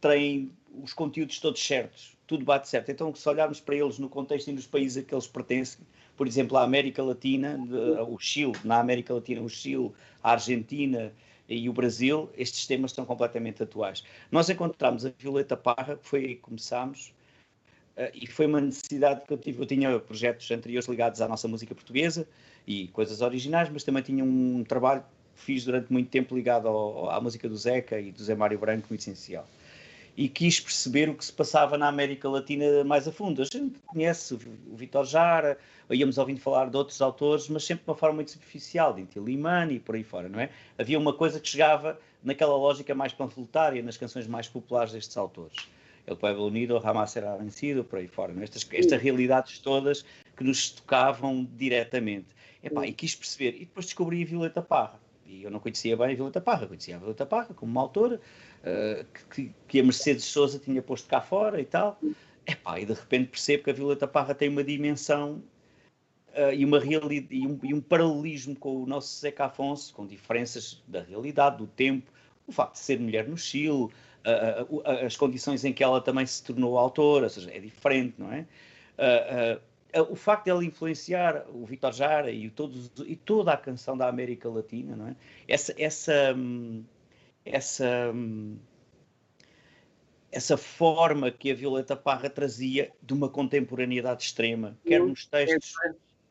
[0.00, 0.50] têm
[0.82, 2.90] os conteúdos todos certos, tudo bate certo.
[2.90, 6.26] Então, se olharmos para eles no contexto e nos países a que eles pertencem, por
[6.26, 7.58] exemplo, a América Latina,
[8.08, 11.12] o Chile, na América Latina, o Chile, a Argentina
[11.48, 14.04] e o Brasil, estes temas estão completamente atuais.
[14.30, 17.12] Nós encontramos a Violeta Parra, que foi aí que começámos,
[17.96, 19.62] uh, e foi uma necessidade que eu tive.
[19.62, 22.28] Eu tinha projetos anteriores ligados à nossa música portuguesa
[22.66, 25.02] e coisas originais, mas também tinha um trabalho
[25.40, 28.86] fiz durante muito tempo ligado ao, à música do Zeca e do Zé Mário Branco,
[28.90, 29.46] muito essencial.
[30.16, 33.40] E quis perceber o que se passava na América Latina mais a fundo.
[33.40, 35.56] A gente conhece o Vitor Jara,
[35.90, 39.18] íamos ouvindo falar de outros autores, mas sempre de uma forma muito superficial, de Inti
[39.18, 40.50] Limani e por aí fora, não é?
[40.78, 45.68] Havia uma coisa que chegava naquela lógica mais panfletária, nas canções mais populares destes autores.
[46.06, 48.34] El Pueblo Unido, Jamás Será Vencido, por aí fora.
[48.38, 48.42] É?
[48.42, 50.04] Estas, estas realidades todas
[50.36, 52.28] que nos tocavam diretamente.
[52.62, 53.54] Epá, e quis perceber.
[53.56, 54.98] E depois descobri a Violeta Parra
[55.30, 58.20] e eu não conhecia bem a Violeta Parra, conhecia a Violeta Parra como uma autora
[58.60, 61.98] uh, que, que, a Mercedes Souza tinha posto cá fora e tal.
[62.46, 65.42] Epá, e de repente percebo que a Violeta Parra tem uma dimensão
[66.30, 70.06] uh, e, uma realidade, e, um, e um paralelismo com o nosso Zeca Afonso, com
[70.06, 72.10] diferenças da realidade, do tempo,
[72.46, 73.88] o facto de ser mulher no Chile,
[75.06, 78.44] as condições em que ela também se tornou autora, ou seja, é diferente, não é?
[80.08, 84.08] O facto de ela influenciar o Vitor Jara e, todos, e toda a canção da
[84.08, 85.16] América Latina, não é?
[85.48, 86.34] Essa, essa,
[87.44, 88.12] essa,
[90.30, 95.74] essa forma que a Violeta Parra trazia de uma contemporaneidade extrema, quer nos textos,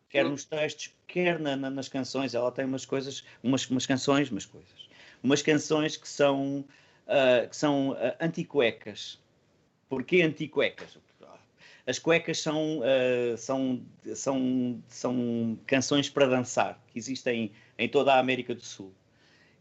[0.09, 2.33] quer nos textos, quer na, na, nas canções.
[2.33, 4.89] Ela tem umas coisas, umas, umas canções, umas coisas,
[5.21, 6.65] umas canções que são,
[7.07, 9.19] uh, que são uh, anticuecas.
[9.89, 10.97] Porquê anticuecas?
[11.85, 13.81] As cuecas são, uh, são,
[14.13, 18.93] são, são canções para dançar, que existem em toda a América do Sul.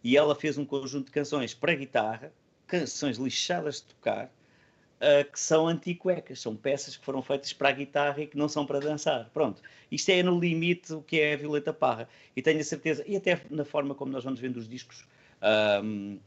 [0.03, 2.33] E ela fez um conjunto de canções para guitarra,
[2.67, 7.73] canções lixadas de tocar, uh, que são anti-cuecas, são peças que foram feitas para a
[7.73, 9.31] guitarra e que não são para dançar.
[9.33, 12.09] Pronto, isto é no limite o que é a Violeta Parra.
[12.37, 15.07] E tenho a certeza, e até na forma como nós vamos vendo os discos,
[15.83, 16.19] um,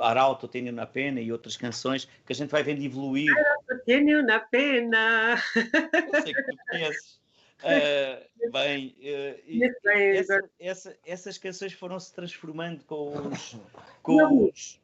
[0.00, 3.32] Arauto, Tenho na Pena e outras canções que a gente vai vendo evoluir.
[3.80, 5.36] Tenho na Pena.
[5.54, 7.22] Eu sei que tu conheces.
[7.62, 13.56] Uh, bem, uh, essa, essa, essas canções foram-se transformando com os.
[14.02, 14.80] Com os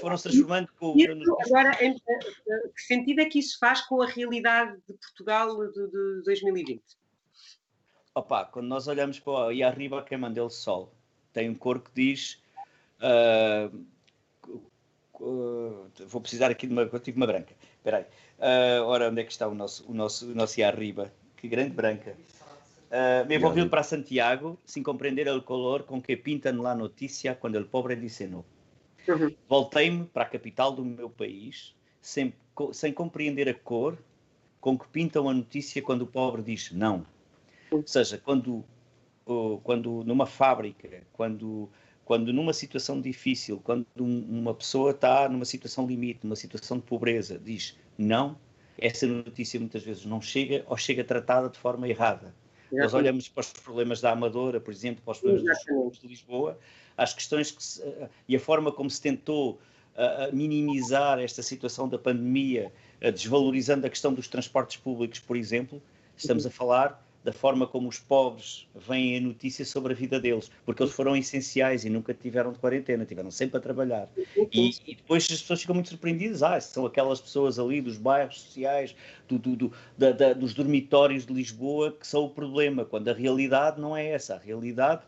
[0.00, 4.76] foram-se transformando com isso, Agora, em, que sentido é que isso faz com a realidade
[4.86, 6.82] de Portugal de, de 2020?
[8.14, 10.92] Opa, quando nós olhamos para o E Arriba que mandou o Sol,
[11.32, 12.42] tem um cor que diz.
[12.98, 13.86] Uh,
[15.20, 16.82] Uh, vou precisar aqui de uma.
[16.82, 17.54] Eu tive uma branca.
[17.78, 18.04] Espera aí.
[18.38, 21.12] Uh, ora, onde é que está o nosso, o nosso, o nosso arriba?
[21.36, 22.16] Que grande branca.
[22.86, 27.34] Uh, me envolvido para Santiago sem compreender o color com que pintam lá a notícia
[27.34, 28.44] quando o pobre disse não.
[29.08, 29.34] Uhum.
[29.48, 32.32] Voltei-me para a capital do meu país sem,
[32.72, 33.98] sem compreender a cor
[34.60, 37.06] com que pintam a notícia quando o pobre diz não.
[37.70, 38.64] Ou seja, quando,
[39.62, 41.68] quando numa fábrica, quando
[42.06, 47.36] quando numa situação difícil, quando uma pessoa está numa situação limite, numa situação de pobreza,
[47.36, 48.38] diz não,
[48.78, 52.32] essa notícia muitas vezes não chega ou chega tratada de forma errada.
[52.70, 52.82] Exatamente.
[52.82, 56.56] Nós olhamos para os problemas da Amadora, por exemplo, para os problemas dos de Lisboa,
[56.96, 57.82] às questões que se,
[58.28, 59.60] e a forma como se tentou
[59.96, 65.82] a minimizar esta situação da pandemia, desvalorizando a questão dos transportes públicos, por exemplo.
[66.16, 70.48] Estamos a falar da forma como os pobres veem a notícia sobre a vida deles,
[70.64, 74.08] porque eles foram essenciais e nunca tiveram de quarentena, tiveram sempre a trabalhar.
[74.52, 78.40] E, e depois as pessoas ficam muito surpreendidas, ah, são aquelas pessoas ali dos bairros
[78.40, 78.94] sociais,
[79.26, 83.12] do, do, do, da, da, dos dormitórios de Lisboa que são o problema, quando a
[83.12, 85.02] realidade não é essa, a realidade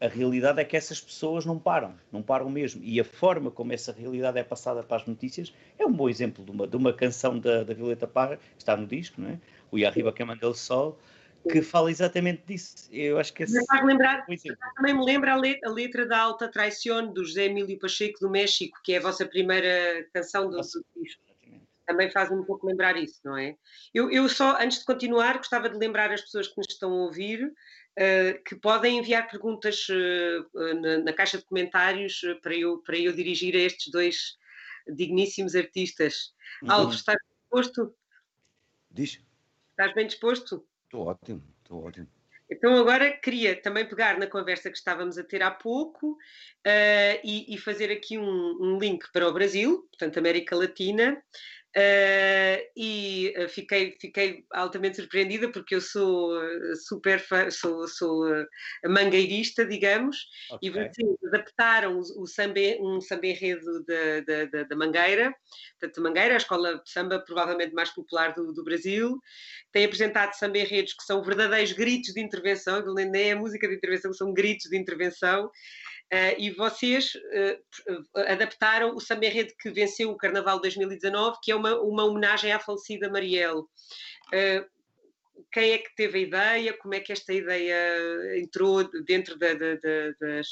[0.00, 2.82] a realidade é que essas pessoas não param, não param mesmo.
[2.84, 6.44] E a forma como essa realidade é passada para as notícias é um bom exemplo
[6.44, 9.38] de uma, de uma canção da, da Violeta Parra, que está no disco, não é?
[9.74, 10.96] o Arriba que é del Sol,
[11.50, 12.88] que fala exatamente disso.
[12.90, 14.26] Eu acho que esse lembrar,
[14.76, 18.30] também me lembra a letra, a letra, da Alta Traição do José Emílio Pacheco do
[18.30, 21.22] México, que é a vossa primeira canção do, disco.
[21.86, 23.56] Também faz um pouco lembrar isso, não é?
[23.92, 27.04] Eu, eu, só, antes de continuar, gostava de lembrar as pessoas que nos estão a
[27.04, 32.78] ouvir uh, que podem enviar perguntas uh, na, na, caixa de comentários uh, para, eu,
[32.78, 34.38] para eu dirigir a estes dois
[34.88, 36.32] digníssimos artistas.
[36.62, 36.70] Uhum.
[36.70, 37.94] Alves, estás disposto?
[38.90, 39.20] Diz.
[39.72, 40.66] Estás bem disposto?
[40.94, 42.06] Estou ótimo, estou ótimo.
[42.48, 47.52] Então agora queria também pegar na conversa que estávamos a ter há pouco uh, e,
[47.52, 51.20] e, fazer aqui um, um, link para o Brasil, portanto América Latina,
[51.76, 58.24] Uh, e uh, fiquei, fiquei altamente surpreendida porque eu sou uh, super fã, sou, sou
[58.86, 60.16] mangueirista, digamos,
[60.52, 60.68] okay.
[60.68, 65.34] e vocês adaptaram o, samba, um samba enredo da, da, da, Mangueira,
[65.80, 69.18] portanto, Mangueira, a escola de samba provavelmente mais popular do, do Brasil,
[69.72, 74.12] tem apresentado samba enredos que são verdadeiros gritos de intervenção, nem é música de intervenção,
[74.12, 75.50] são gritos de intervenção.
[76.14, 81.56] Uh, e vocês uh, adaptaram o samba enredo que venceu o Carnaval 2019, que é
[81.56, 83.62] uma, uma homenagem à falecida Marielle.
[83.62, 84.64] Uh,
[85.52, 86.72] quem é que teve a ideia?
[86.78, 87.76] Como é que esta ideia
[88.38, 90.46] entrou dentro da, da, da, das.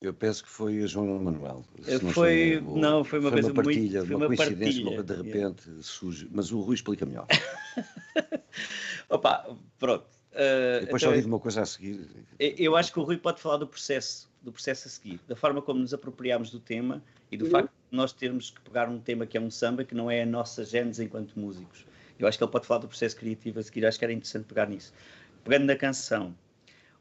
[0.00, 1.66] Eu penso que foi a João Manuel.
[2.14, 5.14] Foi, não, não, foi uma foi coisa uma partilha, muito, uma, uma coincidência, uma, de
[5.14, 5.82] repente yeah.
[5.82, 6.28] surge.
[6.32, 7.26] Mas o Rui explica melhor.
[9.10, 10.21] Opa, pronto.
[10.32, 12.08] Uh, Depois então, só digo uma coisa a seguir.
[12.38, 15.62] Eu acho que o Rui pode falar do processo do processo a seguir, da forma
[15.62, 17.50] como nos apropriámos do tema e do uhum.
[17.50, 20.22] facto de nós termos que pegar um tema que é um samba, que não é
[20.22, 21.86] a nossa gênese enquanto músicos.
[22.18, 24.44] Eu acho que ele pode falar do processo criativo a seguir, acho que era interessante
[24.44, 24.92] pegar nisso.
[25.44, 26.34] Pegando na canção,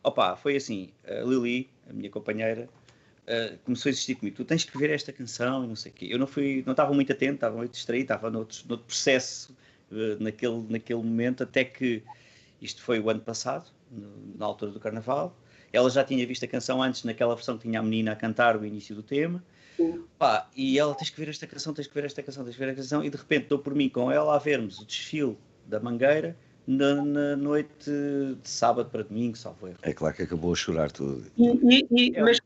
[0.04, 2.70] opa, foi assim, a Lili, a minha companheira,
[3.28, 5.96] uh, começou a insistir comigo, tu tens que ver esta canção e não sei o
[5.96, 6.08] quê.
[6.10, 9.56] Eu não fui, não estava muito atento, estava muito distraído, estava noutro, noutro processo
[9.92, 12.04] uh, naquele, naquele momento, até que
[12.62, 15.36] isto foi o ano passado, no, na altura do Carnaval,
[15.74, 18.58] ela já tinha visto a canção antes, naquela versão que tinha a menina a cantar
[18.58, 19.44] o início do tema.
[20.18, 22.60] Pá, e ela, tens que ver esta canção, tens que ver esta canção, tens que
[22.60, 23.04] ver esta canção.
[23.04, 26.96] E de repente dou por mim com ela a vermos o desfile da Mangueira na,
[27.04, 29.78] na noite de sábado para domingo, salvo erro.
[29.82, 31.26] É claro que acabou a chorar tudo.
[31.38, 32.22] E, e, é.
[32.22, 32.40] Mas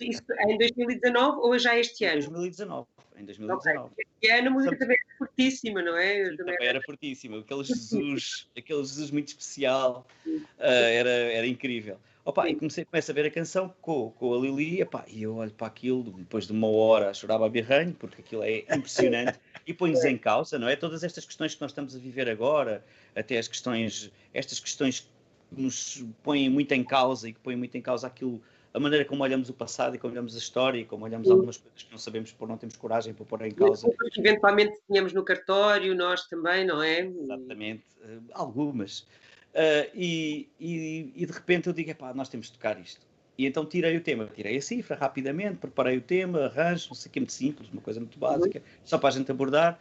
[0.00, 2.18] isso é em 2019 ou já este ano?
[2.18, 2.86] Em 2019.
[3.18, 3.90] Em 2019.
[3.92, 4.04] Okay.
[4.20, 6.24] Este ano a música também era fortíssima, não é?
[6.24, 7.38] Sim, também era fortíssima.
[7.38, 11.98] Aquele Jesus, aquele Jesus muito especial, uh, era, era incrível.
[12.24, 15.36] Opa, e comecei, começo a ver a canção com, com a Lili, epá, e eu
[15.36, 19.72] olho para aquilo, depois de uma hora chorava a birranho, porque aquilo é impressionante, e
[19.72, 20.76] põe-nos em causa, não é?
[20.76, 22.84] Todas estas questões que nós estamos a viver agora,
[23.16, 25.08] até as questões, estas questões que
[25.62, 28.42] nos põem muito em causa e que põem muito em causa aquilo,
[28.78, 31.56] a maneira como olhamos o passado e como olhamos a história e como olhamos algumas
[31.56, 33.88] coisas que não sabemos por não temos coragem para pôr em causa.
[34.12, 37.00] Que eventualmente tínhamos no cartório, nós também, não é?
[37.00, 39.00] Exatamente, uh, algumas.
[39.00, 43.04] Uh, e, e, e, de repente eu digo, pá, nós temos de tocar isto.
[43.36, 47.08] E então tirei o tema, tirei a cifra rapidamente, preparei o tema, arranjo, não sei
[47.08, 49.80] o que, muito simples, uma coisa muito básica, só para a gente abordar.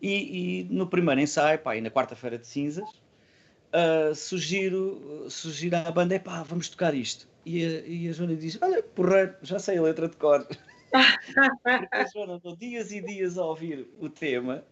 [0.00, 5.90] E, e no primeiro ensaio, pá, e na quarta-feira de cinzas, uh, sugiro, sugiro à
[5.90, 7.27] banda, é pá, vamos tocar isto.
[7.48, 10.46] E a, e a Joana diz, olha, porra, já sei a letra de cor.
[10.92, 14.62] A Joana andou dias e dias a ouvir o tema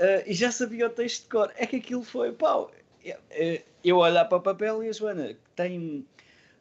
[0.00, 1.52] uh, e já sabia o texto de cor.
[1.56, 2.72] É que aquilo foi, pau,
[3.84, 6.06] eu olhar para o papel e a Joana tem,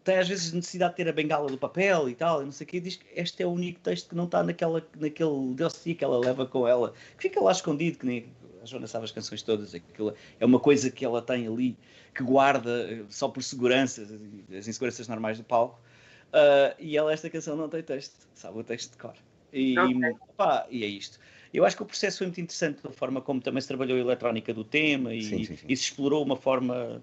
[0.03, 2.65] tem às vezes necessidade de ter a bengala do papel e tal, e não sei
[2.65, 5.95] o quê, diz que este é o único texto que não está naquela, naquele dossiê
[5.95, 8.25] que ela leva com ela, que fica lá escondido, que nem
[8.65, 11.77] a Joana sabe as canções todas, aquilo é uma coisa que ela tem ali,
[12.13, 14.07] que guarda eh, só por segurança,
[14.57, 15.79] as inseguranças normais do palco,
[16.29, 19.13] uh, e ela esta canção não tem texto, sabe o texto de cor.
[19.53, 20.13] E, okay.
[20.35, 21.19] pá, e é isto.
[21.53, 24.01] Eu acho que o processo foi muito interessante da forma como também se trabalhou a
[24.01, 25.65] eletrónica do tema e, sim, sim, sim.
[25.69, 27.01] e se explorou uma forma.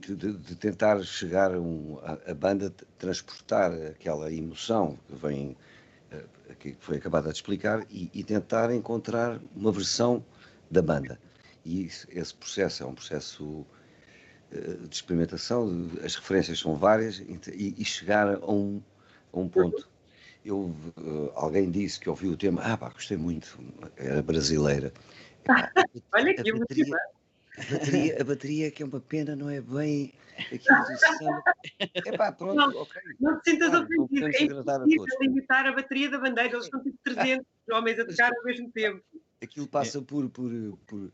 [0.00, 5.56] De, de, de tentar chegar um, a, a, banda transportar aquela emoção que vem
[6.10, 6.24] eh,
[6.58, 10.24] que foi acabada de explicar e, e, tentar encontrar uma versão
[10.70, 11.18] da banda
[11.64, 13.66] e isso, esse processo é um processo
[14.52, 18.82] eh, de experimentação as referências são várias e, e chegar a um,
[19.32, 19.88] a um ponto
[20.44, 23.58] eu, uh, alguém disse que ouviu o tema, ah pá, gostei muito,
[23.96, 24.92] era brasileira.
[25.44, 26.96] Epá, a, Olha que a bateria,
[27.58, 30.12] a bateria, a bateria que é uma pena, não é bem
[30.52, 31.42] aquilo do samba.
[32.06, 33.02] Epá, pronto, Não, ok.
[33.20, 34.24] Não te sintas Claro, ofendido.
[34.24, 35.16] É a impossível todos.
[35.20, 36.54] limitar a bateria da bandeira.
[36.54, 39.02] Eles são tipo 300 homens a tocar ao mesmo tempo.
[39.42, 40.50] Aquilo passa por, por,
[40.86, 41.12] por-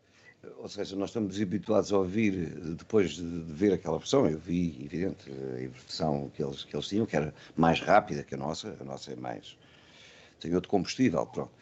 [0.58, 2.32] Ou seja, nós estamos habituados a ouvir,
[2.76, 6.88] depois de, de ver aquela versão, eu vi, evidente, a versão que eles, que eles
[6.88, 9.56] tinham, que era mais rápida que a nossa, a nossa é mais.
[10.40, 11.52] tem outro combustível, pronto.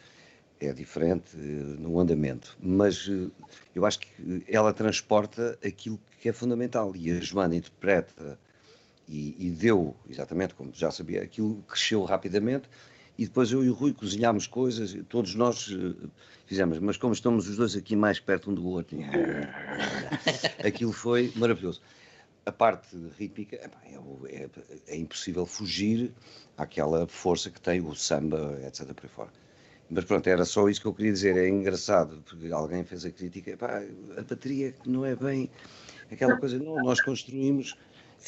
[0.59, 2.57] É diferente eh, no andamento.
[2.61, 3.29] Mas eh,
[3.75, 6.95] eu acho que ela transporta aquilo que é fundamental.
[6.95, 8.39] E a Joana interpreta
[9.07, 12.69] e, e deu, exatamente como já sabia, aquilo cresceu rapidamente.
[13.17, 16.07] E depois eu e o Rui cozinhámos coisas, todos nós eh,
[16.47, 18.97] fizemos, mas como estamos os dois aqui mais perto um do outro,
[20.65, 21.81] aquilo foi maravilhoso.
[22.45, 23.69] A parte rítmica, é,
[24.25, 24.49] é-
[24.87, 26.11] é impossível fugir
[26.57, 28.93] àquela força que tem o samba, etc.
[28.93, 29.29] por aí fora.
[29.89, 31.37] Mas pronto, era só isso que eu queria dizer.
[31.37, 33.53] É engraçado, porque alguém fez a crítica,
[34.17, 35.49] a bateria não é bem
[36.11, 37.75] aquela coisa, não, nós construímos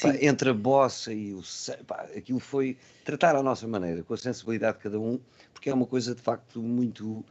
[0.01, 1.41] pá, entre a bossa e o
[1.86, 5.19] pá, aquilo foi tratar à nossa maneira, com a sensibilidade de cada um,
[5.53, 7.23] porque é uma coisa de facto muito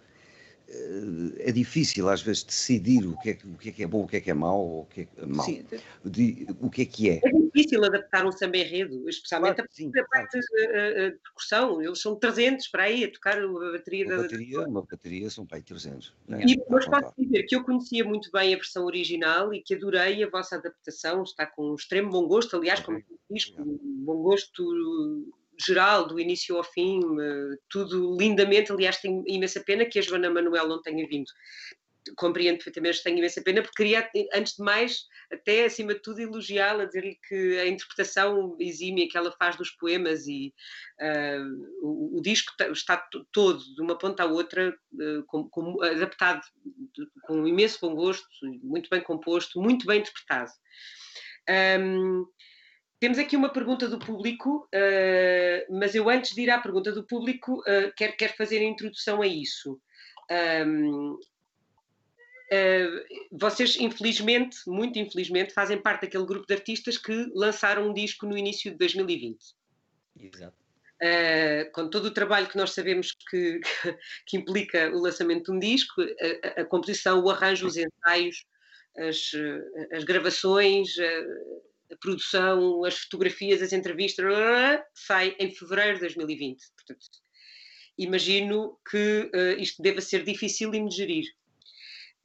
[1.39, 4.03] é difícil às vezes decidir o que é, que- o que é que é bom,
[4.03, 5.65] o que é que é mau, ou o que é que é mau, Sim,
[6.05, 7.21] de- o que é que é.
[7.23, 10.43] É difícil adaptar um samba enredo, especialmente Claro, sim, a, parte eh,
[11.07, 11.83] eh, de percussão.
[11.83, 14.23] Eles são 300 para aí a tocar a bateria Uma da.
[14.23, 16.13] bateria, uma bateria são para aí 300.
[16.27, 16.43] né?
[16.47, 20.25] E, para posso dizer que eu conhecia muito bem a versão original e que adorei
[20.25, 24.23] a vossa adaptação, está com um extremo bom gosto, aliás, como diz, com um bom
[24.23, 25.33] gosto
[25.67, 30.31] geral, do início ao fim, eh, tudo lindamente, aliás, tenho imensa pena que a Joana
[30.31, 31.31] Manuel não tenha vindo.
[32.17, 36.85] Compreendo perfeitamente, tenho imensa pena, porque queria, antes de mais, até acima de tudo, elogiá-la,
[36.85, 40.53] dizer-lhe que a interpretação exímia que ela faz dos poemas e
[41.01, 41.39] ah,
[41.81, 44.69] o, o disco ta- está to- todo, de uma ponta à outra,
[45.01, 46.43] eh, com- com- adaptado
[47.23, 48.27] com um imenso bom gosto,
[48.63, 50.51] muito bem composto, muito bem interpretado.
[51.49, 52.25] Ahm,
[53.01, 57.05] temos aqui uma pergunta do público, ah, mas eu antes de ir à pergunta do
[57.05, 59.81] público, ah, quero, quero fazer a introdução a isso.
[60.31, 61.17] Ahm,
[62.53, 68.27] ah, vocês, infelizmente, muito infelizmente, fazem parte daquele grupo de artistas que lançaram um disco
[68.27, 69.39] no início de 2020.
[70.21, 70.65] Exato.
[71.03, 73.61] Uh, com todo o trabalho que nós sabemos que,
[74.27, 78.47] que implica o lançamento de um disco, a, a- composição, o arranjo, os ensaios,
[78.97, 81.05] as, uh, as gravações, a,
[81.93, 84.25] a produção, as fotografias, as entrevistas,
[84.95, 86.63] sai em fevereiro de 2020.
[86.75, 87.07] Portanto,
[87.99, 91.25] imagino que uh, isto deva ser difícil de gerir.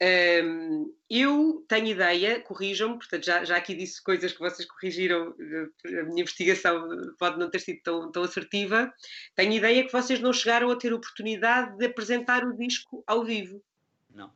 [0.02, 6.00] Um, eu tenho ideia, corrijam-me, portanto já, já aqui disse coisas que vocês corrigiram, eh,
[6.00, 8.90] a minha investigação pode não ter sido tão, tão assertiva.
[9.36, 13.62] Tenho ideia que vocês não chegaram a ter oportunidade de apresentar o disco ao vivo.
[14.08, 14.32] Não.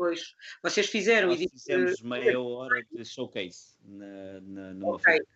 [0.00, 5.04] Pois, vocês fizeram Nós e disse- fizemos meia hora de showcase na, na, numa Ok.
[5.04, 5.26] feira.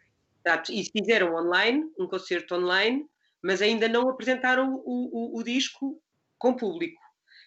[0.43, 3.07] Exato, e fizeram online, um concerto online,
[3.43, 6.03] mas ainda não apresentaram o, o- o disco
[6.39, 6.99] com público.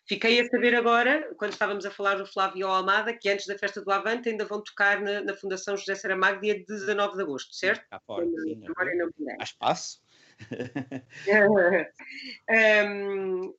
[0.05, 3.81] Fiquei a saber agora, quando estávamos a falar do Flávio Almada, que antes da festa
[3.81, 7.83] do Avante ainda vão tocar na, na Fundação José Saramago dia 19 de agosto, certo?
[7.89, 8.61] Cá fora, sim.
[9.39, 10.03] Há espaço?
[12.47, 13.53] Hum,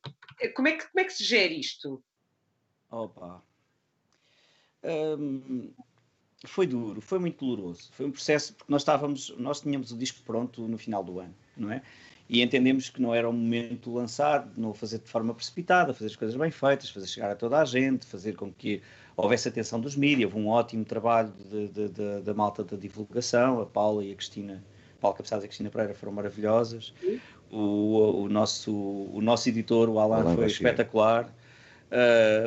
[0.54, 2.00] como, é que, como é que se gera isto?
[2.90, 3.42] Opa.
[4.88, 5.70] Hum,
[6.44, 7.90] foi duro, foi muito doloroso.
[7.92, 11.34] Foi um processo, porque nós estávamos, nós tínhamos o disco pronto no final do ano,
[11.56, 11.82] não é?
[12.28, 15.94] E entendemos que não era o momento de lançar, de não fazer de forma precipitada,
[15.94, 18.82] fazer as coisas bem feitas, fazer chegar a toda a gente, fazer com que
[19.16, 20.30] houvesse atenção dos mídias.
[20.30, 21.32] Houve um ótimo trabalho
[22.22, 24.62] da malta da divulgação, a Paula e a Cristina,
[24.98, 26.92] a Paula Cabeçada e a Cristina Pereira foram maravilhosas.
[27.50, 31.32] O, o, nosso, o nosso editor, o Alan, Alan foi espetacular.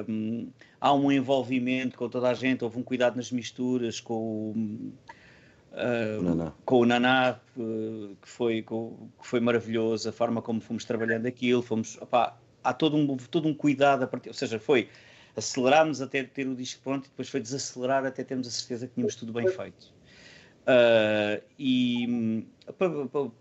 [0.07, 0.47] Hum,
[0.82, 4.93] há um envolvimento com toda a gente, houve um cuidado nas misturas com o,
[6.19, 6.53] O Naná.
[6.65, 11.61] com o Naná, que foi, com- que foi maravilhoso, a forma como fomos trabalhando aquilo,
[11.61, 14.89] fomos, opá, há todo um, todo um cuidado, a partir, ou seja, foi
[15.38, 18.95] acelerarmos até ter o disco pronto e depois foi desacelerar até termos a certeza que
[18.95, 19.93] tínhamos tudo bem feito.
[20.65, 22.45] Ah, e hum,
[22.77, 23.32] pa- pa-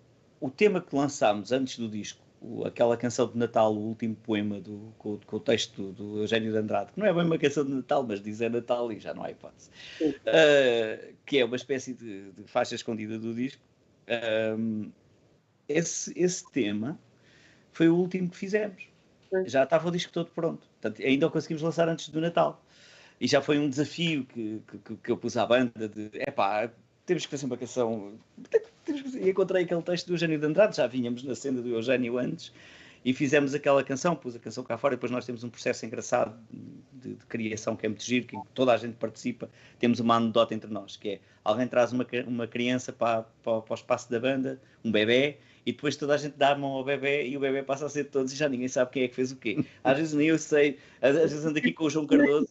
[0.40, 4.60] o tema que lançámos antes do disco, o- aquela canção de Natal, o último poema
[4.60, 7.38] do, com, com o texto do, do Eugênio de Andrade, que não é bem uma
[7.38, 9.70] canção de Natal, mas diz é Natal e já não há hipótese,
[10.26, 13.62] Ah, que é uma espécie de, de faixa escondida do disco.
[14.08, 14.90] Ahm,
[15.68, 16.98] esse, esse tema
[17.72, 18.84] foi o último que fizemos.
[19.46, 20.66] Já estava o disco todo pronto.
[20.80, 22.64] Portanto, ainda o conseguimos lançar antes do Natal.
[23.20, 26.70] E já foi um desafio que, que, que- eu pus à banda de epá,
[27.06, 28.18] temos que fazer uma canção.
[29.12, 32.18] Fazer e encontrei aquele texto do Eugênio de Andrade, já vínhamos na cena do Eugênio
[32.18, 32.52] antes,
[33.04, 35.86] e fizemos aquela canção, pus a canção cá fora, e depois nós temos um processo
[35.86, 36.38] engraçado
[36.92, 39.48] de, de, criação que é muito giro, que toda a gente participa,
[39.78, 43.72] temos uma anedota entre nós, que é alguém traz uma, uma criança para, para, para
[43.72, 46.84] o espaço da banda, um bebê, e depois toda a gente dá a mão ao
[46.84, 49.08] bebê e o bebê passa a ser de todos e já ninguém sabe quem é
[49.08, 49.62] que fez o quê.
[49.84, 52.48] Às vezes nem eu sei, às vezes ando aqui com o João Cardoso.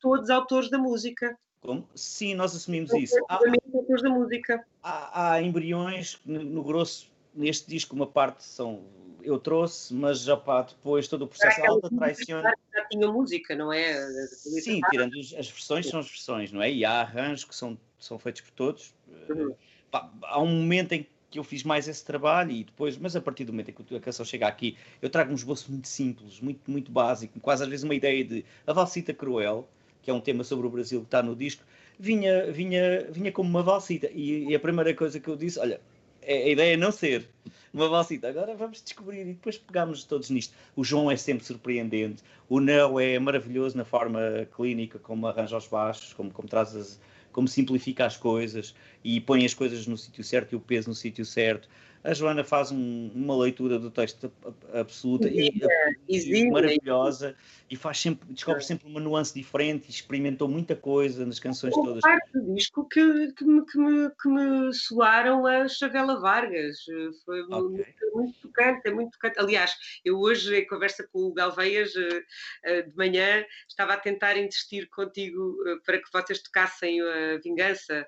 [0.00, 1.36] Todos autores da música.
[1.64, 1.88] Como?
[1.94, 3.16] Sim, nós assumimos isso.
[3.28, 3.36] Há,
[3.74, 4.64] autores da música.
[4.82, 8.82] Há, há embriões, no, no grosso, neste disco, uma parte são
[9.22, 12.42] eu trouxe, mas já pá, depois todo o processo de alta traição.
[12.42, 14.06] Já tinha música, não é?
[14.26, 16.70] Sim, tirando as versões, são as versões, não é?
[16.70, 18.94] E há arranjos que são, são feitos por todos.
[19.30, 19.54] Uhum.
[19.90, 23.20] Pá, há um momento em que eu fiz mais esse trabalho e depois, mas a
[23.20, 26.38] partir do momento em que a canção chega aqui, eu trago um esboço muito simples,
[26.40, 29.66] muito, muito básico, quase às vezes uma ideia de a Valsita Cruel,
[30.04, 31.64] que é um tema sobre o Brasil que está no disco,
[31.98, 34.10] vinha, vinha, vinha como uma valsita.
[34.12, 35.80] E, e a primeira coisa que eu disse, olha,
[36.22, 37.26] é, a ideia é não ser
[37.72, 38.28] uma valsita.
[38.28, 40.54] Agora vamos descobrir e depois pegámos todos nisto.
[40.76, 44.20] O João é sempre surpreendente, o Neo é maravilhoso na forma
[44.54, 47.00] clínica, como arranja os baixos, como, como traz as,
[47.32, 50.94] como simplifica as coisas e põe as coisas no sítio certo e o peso no
[50.94, 51.68] sítio certo
[52.04, 54.30] a Joana faz um, uma leitura do texto
[54.74, 55.60] absoluta exime,
[56.06, 57.34] e, exime, maravilhosa
[57.70, 62.02] e faz sempre, descobre sempre uma nuance diferente e experimentou muita coisa nas canções todas.
[62.02, 66.84] parte do disco que, que, me, que, me, que me soaram a Chavela Vargas.
[67.24, 67.58] Foi okay.
[67.58, 67.84] muito,
[68.14, 69.40] muito tocante, é muito tocante.
[69.40, 69.74] Aliás,
[70.04, 72.22] eu hoje, em conversa com o Galveias, eh,
[72.64, 78.06] eh, de manhã, estava a tentar insistir contigo eh, para que vocês tocassem a Vingança,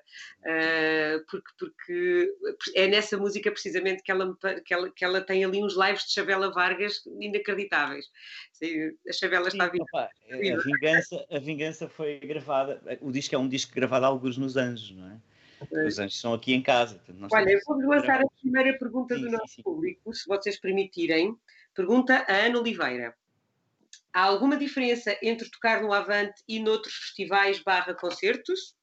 [1.29, 2.33] porque, porque
[2.75, 4.35] é nessa música precisamente que ela,
[4.65, 8.05] que ela, que ela tem ali uns lives de Chabela Vargas inacreditáveis.
[9.07, 9.85] A Chabela está vindo.
[9.95, 10.09] a,
[10.63, 14.91] vingança, a Vingança foi gravada, o disco é um disco gravado a alguns nos Anjos,
[14.91, 15.17] não é?
[15.87, 17.01] Os anjos são aqui em casa.
[17.31, 19.63] Olha, eu vou lançar a primeira pergunta sim, do nosso sim.
[19.63, 21.35] público, se vocês permitirem.
[21.73, 23.15] Pergunta a Ana Oliveira.
[24.13, 28.75] Há alguma diferença entre tocar no Avante e noutros festivais barra concertos?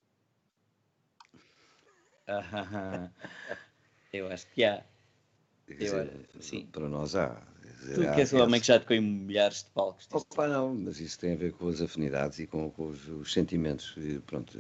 [4.13, 4.85] eu acho que há.
[5.69, 6.67] Dizer, sim.
[6.67, 7.41] Para nós há.
[7.95, 10.07] tu que és o homem que já tocou em milhares de palcos.
[10.13, 13.33] Opa, não, mas isso tem a ver com as afinidades e com, com os, os,
[13.33, 13.95] sentimentos.
[13.97, 14.59] E, pronto,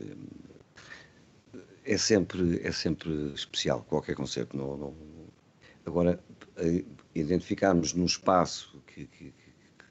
[1.84, 4.56] é sempre, é sempre especial qualquer concerto.
[4.56, 4.94] Não, não,
[5.84, 6.18] agora,
[7.14, 9.34] identificarmos num espaço que, que,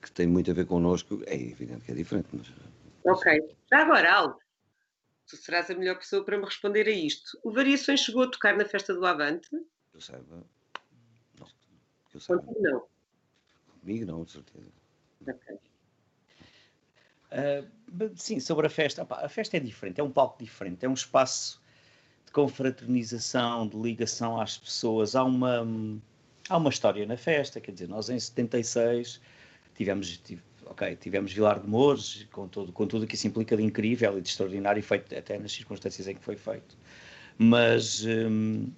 [0.01, 2.27] que, tem muito a ver connosco, é evidente que é diferente.
[2.33, 2.51] Mas...
[3.05, 3.55] Ok.
[3.71, 4.37] Já agora, Aldo,
[5.27, 7.37] tu serás a melhor pessoa para me responder a isto.
[7.43, 9.49] O Variações chegou a tocar na festa do Avante?
[9.93, 10.43] Eu saiba.
[12.13, 12.43] Que eu saiba.
[12.43, 12.83] Contigo não.
[13.81, 14.71] Comigo não, de certeza.
[15.27, 15.57] Ok.
[17.31, 19.05] Uh, sim, sobre a festa.
[19.09, 21.59] a festa é diferente, é um palco diferente, é um espaço
[22.27, 25.15] de confraternização, de ligação às pessoas.
[25.15, 25.67] Há uma,
[26.47, 29.19] há uma história na festa, quer dizer, nós em 76
[29.73, 33.63] tivemos, tive, ok, tivemos Vilar de Mouros, com tudo, com tudo que isso implica de
[33.63, 36.77] incrível e de extraordinário, feito até nas circunstâncias em que foi feito.
[37.39, 38.71] Mas, um,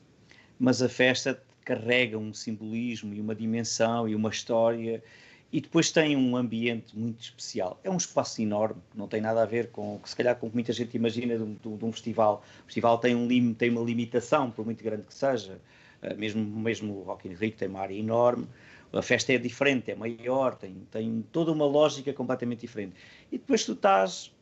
[0.57, 5.03] mas a festa carrega um simbolismo e uma dimensão e uma história
[5.51, 7.79] e depois tem um ambiente muito especial.
[7.81, 10.55] É um espaço enorme, não tem nada a ver com, se calhar, com o que
[10.55, 12.43] muita gente imagina de um, de um festival.
[12.63, 15.59] O festival tem, um lim, tem uma limitação, por muito grande que seja.
[16.03, 18.47] Uh, mesmo, mesmo o Rock in Rio tem uma área enorme.
[18.91, 22.93] A festa é diferente, é maior, tem, tem toda uma lógica completamente diferente.
[23.31, 24.33] E depois tu estás,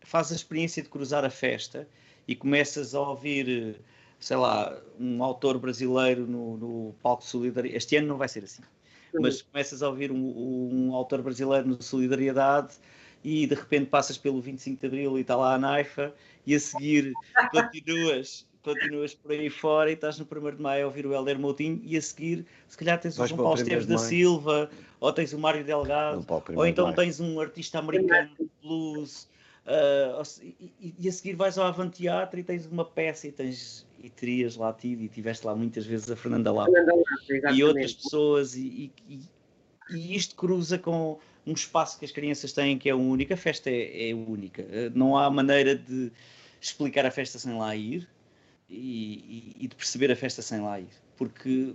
[0.00, 1.86] fazes a experiência de cruzar a festa
[2.26, 3.80] e começas a ouvir
[4.18, 7.76] sei lá, um autor brasileiro no, no palco de solidariedade.
[7.76, 8.62] Este ano não vai ser assim.
[9.20, 12.74] Mas começas a ouvir um, um, autor brasileiro no Solidariedade
[13.22, 16.12] e de repente passas pelo 25 de Abril e está lá a Naifa
[16.46, 17.12] e a seguir
[17.52, 21.38] continuas, continuas por aí fora e estás no 1 de Maio a ouvir o Helder
[21.38, 25.32] Moutinho e a seguir se calhar tens o João Paulo Esteves da Silva ou tens
[25.32, 29.32] o Mário Delgado ou então tens um artista americano de blues
[29.64, 34.10] Uh, e, e, a seguir vais ao Avanteatro e tens uma peça e tens e
[34.10, 36.72] terias lá tido e tiveste lá muitas vezes a Fernanda Lapa.
[37.54, 39.20] E outras pessoas e, e,
[39.90, 43.70] e, isto cruza com um espaço que as crianças têm que é único, a festa
[43.70, 46.12] é, é única, uh, não há maneira de
[46.60, 48.06] explicar a festa sem lá ir
[48.68, 51.74] e, e, de perceber a festa sem lá ir, porque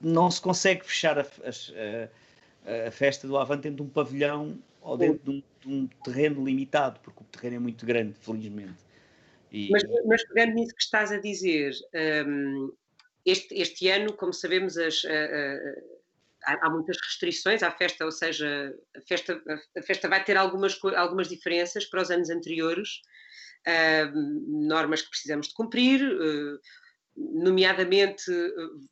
[0.00, 4.96] não se consegue fechar a, a, a festa do Avante dentro de um pavilhão ou
[4.96, 8.91] dentro de um, de um, terreno limitado, porque o terreno é muito grande, felizmente.
[9.52, 9.68] E...
[9.70, 11.72] Mas, mas pegando nisso que estás a dizer,
[12.26, 12.72] um,
[13.24, 15.02] este, este ano, como sabemos, as,
[16.44, 19.40] há, muitas restrições à festa, ou seja, a festa,
[19.76, 23.00] a festa vai ter algumas, algumas diferenças para os anos anteriores,
[23.66, 26.60] uh, normas que precisamos de cumprir, uh,
[27.16, 28.24] nomeadamente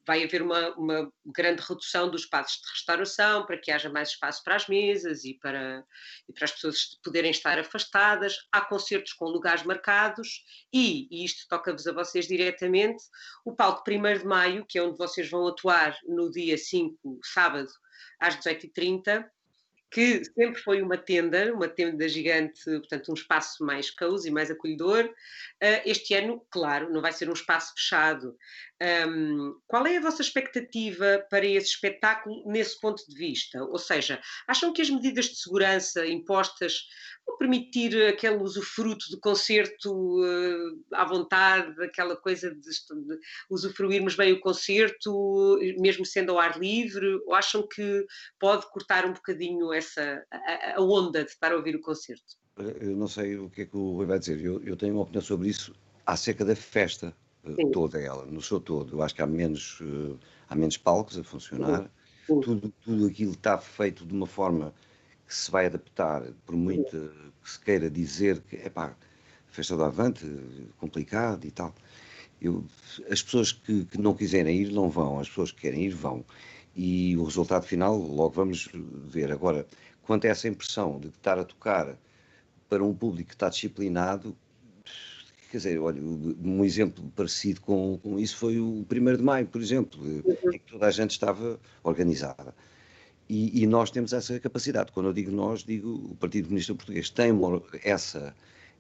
[0.07, 4.43] vai haver uma, uma, grande redução dos espaços de restauração para que haja mais espaço
[4.45, 5.85] para as mesas e para,
[6.29, 8.37] e para as pessoas poderem estar afastadas.
[8.53, 13.03] Há concertos com lugares marcados e, e isto toca-vos a vocês diretamente,
[13.45, 17.71] o palco 1 de Maio, que é onde vocês vão atuar no dia 5, sábado,
[18.19, 19.25] às 18h30,
[19.91, 25.13] que sempre foi uma tenda, uma tenda gigante, portanto, um espaço mais cozy, mais acolhedor.
[25.63, 28.37] Ah, este ano, claro, não vai ser um espaço fechado.
[29.67, 33.63] Qual é a vossa expectativa para esse espetáculo nesse ponto de vista?
[33.65, 36.87] Ou seja, acham que as medidas de segurança impostas
[37.27, 43.19] vão permitir aquele usufruto do concerto uh, à vontade, aquela coisa de, de
[43.51, 47.21] usufruirmos bem o concerto, mesmo sendo ao ar livre?
[47.27, 48.07] Ou acham que
[48.39, 52.41] pode cortar um bocadinho essa a, a onda de estar a ouvir o concerto?
[52.57, 54.43] Eu não sei o que é que o Rui vai dizer.
[54.43, 55.75] Eu, eu tenho uma opinião sobre isso
[56.07, 57.71] acerca da festa eh, Sim.
[57.71, 58.97] toda ela, no seu todo.
[58.97, 60.19] Eu acho que há menos, uh,
[60.49, 61.91] há menos palcos a funcionar.
[62.27, 62.41] Sim.
[62.41, 64.73] Tudo, tudo aquilo está feito de uma forma
[65.27, 67.13] que se vai adaptar, por muito
[67.43, 68.95] que se queira dizer que, é pá,
[69.49, 70.27] festa do Avante,
[70.79, 71.75] complicado e tal.
[72.41, 72.65] Eu,
[73.11, 76.25] as pessoas que, que, não quiserem ir não vão, as pessoas que querem ir vão.
[76.75, 79.33] E o resultado final logo vamos ver.
[79.33, 79.67] Agora,
[80.03, 81.97] quanto a essa impressão de estar a tocar
[82.69, 84.37] para um público que está disciplinado,
[85.51, 89.61] quer dizer, olha, um exemplo parecido com, com isso foi o 1 de maio, por
[89.61, 90.01] exemplo,
[90.53, 92.55] em que toda a gente estava organizada.
[93.29, 94.93] E, e, nós temos essa capacidade.
[94.93, 97.33] Quando eu digo nós, digo o Partido Comunista Português tem
[97.85, 98.35] essa,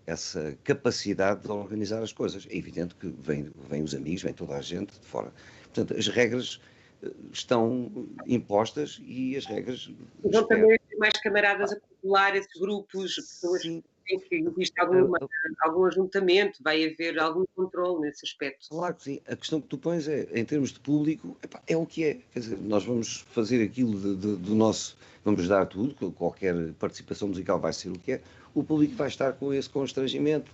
[0.07, 2.47] essa capacidade de organizar as coisas.
[2.51, 5.33] É evidente que vem, vem os amigos, vem toda a gente de fora.
[5.63, 6.61] Portanto, as regras
[7.03, 9.89] eh, estão impostas e as regras.
[10.25, 15.19] Vão também mais camaradas a popular esses grupos, pessoas Sim que existe alguma,
[15.61, 18.69] algum ajuntamento, vai haver algum controle nesse aspecto.
[18.69, 19.21] Claro que sim.
[19.27, 22.19] A questão que tu pões é, em termos de público, epá, é o que é.
[22.33, 27.29] Quer dizer, nós vamos fazer aquilo de, de, do nosso, vamos dar tudo, qualquer participação
[27.29, 28.21] musical vai ser o que é.
[28.55, 30.51] O público vai estar com esse constrangimento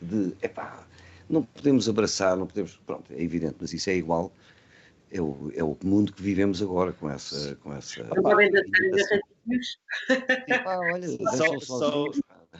[0.00, 0.84] de, epá,
[1.28, 4.32] não podemos abraçar, não podemos, pronto, é evidente, mas isso é igual
[5.10, 7.54] é o, é o mundo que vivemos agora com essa.
[7.56, 9.20] Com essa não podem dançar
[10.66, 12.10] olha, só, só,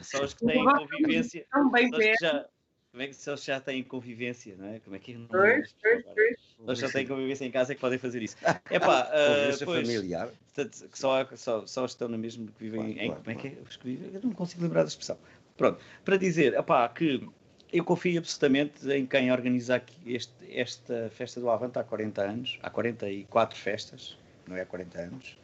[0.03, 1.45] só os que têm convivência.
[1.51, 1.89] São bem
[2.21, 2.45] já,
[2.91, 4.79] como é que só já têm convivência, não é?
[4.79, 6.03] Como é que não pois, pois,
[6.65, 6.79] pois.
[6.79, 8.35] já têm convivência em casa é que podem fazer isso.
[8.71, 10.29] É pá, uh, familiar.
[10.53, 13.07] Portanto, que só, só, só estão no mesmo que vivem claro, em.
[13.07, 13.57] Claro, como é que é?
[13.69, 15.17] Os que vivem, eu não consigo lembrar da expressão.
[15.55, 17.27] Pronto, para dizer, epá, que
[17.71, 22.59] eu confio absolutamente em quem organiza aqui este, esta festa do Avante há 40 anos,
[22.63, 24.17] há 44 festas,
[24.47, 25.37] não é há 40 anos,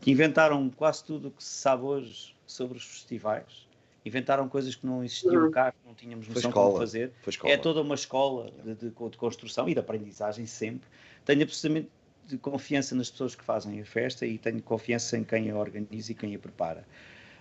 [0.00, 3.63] que inventaram quase tudo o que se sabe hoje sobre os festivais,
[4.04, 5.50] inventaram coisas que não existiam uhum.
[5.50, 7.12] cá, que não tínhamos noção de como fazer.
[7.44, 10.86] É toda uma escola de, de, de, construção e de aprendizagem sempre.
[11.24, 11.88] Tenho absolutamente
[12.26, 16.12] de confiança nas pessoas que fazem a festa e tenho confiança em quem a organiza
[16.12, 16.86] e quem a prepara.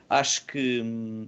[0.10, 1.28] Acho que hum,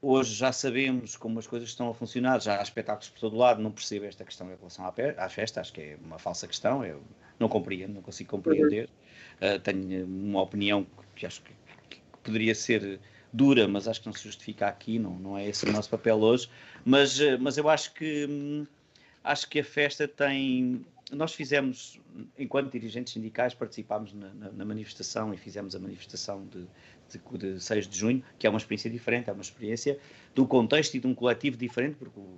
[0.00, 3.62] hoje já sabemos como as coisas estão a funcionar, já há espetáculos por todo lado,
[3.62, 6.84] não percebo esta questão em relação à, à festa, acho que é uma falsa questão,
[6.84, 7.02] eu
[7.38, 8.88] não compreendo, não consigo compreender.
[9.36, 11.52] Uh, tenho uma opinião que acho que,
[11.90, 13.00] que poderia ser
[13.32, 16.16] dura, mas acho que não se justifica aqui, não, não é esse o nosso papel
[16.16, 16.48] hoje.
[16.84, 18.66] Mas, eh, mas eu acho que hum,
[19.26, 20.84] acho que a festa tem.
[21.12, 22.00] Nós fizemos,
[22.38, 26.66] enquanto dirigentes sindicais, participámos na, na, na manifestação e fizemos a manifestação de,
[27.10, 29.98] de, de 6 de junho, que é uma experiência diferente, é uma experiência
[30.34, 32.28] de um contexto e de um coletivo diferente, porque o,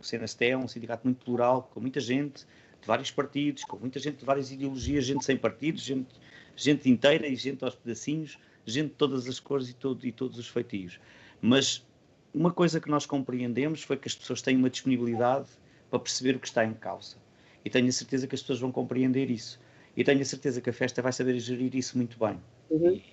[0.00, 2.44] o CNST é um sindicato muito plural, com muita gente
[2.80, 6.08] de vários partidos, com muita gente de várias ideologias, gente sem partidos, gente,
[6.56, 10.38] gente inteira e gente aos pedacinhos gente de todas as cores e, todo, e todos
[10.38, 10.98] os feitios.
[11.40, 11.84] Mas
[12.32, 15.48] uma coisa que nós compreendemos foi que as pessoas têm uma disponibilidade
[15.90, 17.16] para perceber o que está em causa.
[17.64, 19.60] E tenho a certeza que as pessoas vão compreender isso.
[19.96, 22.40] E tenho a certeza que a festa vai saber gerir isso muito bem.
[22.68, 22.92] Uhum.
[22.92, 23.04] E,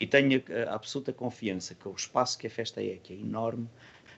[0.00, 3.16] e, tenho a, a, absoluta confiança que o espaço que a festa é, que é
[3.16, 3.68] enorme,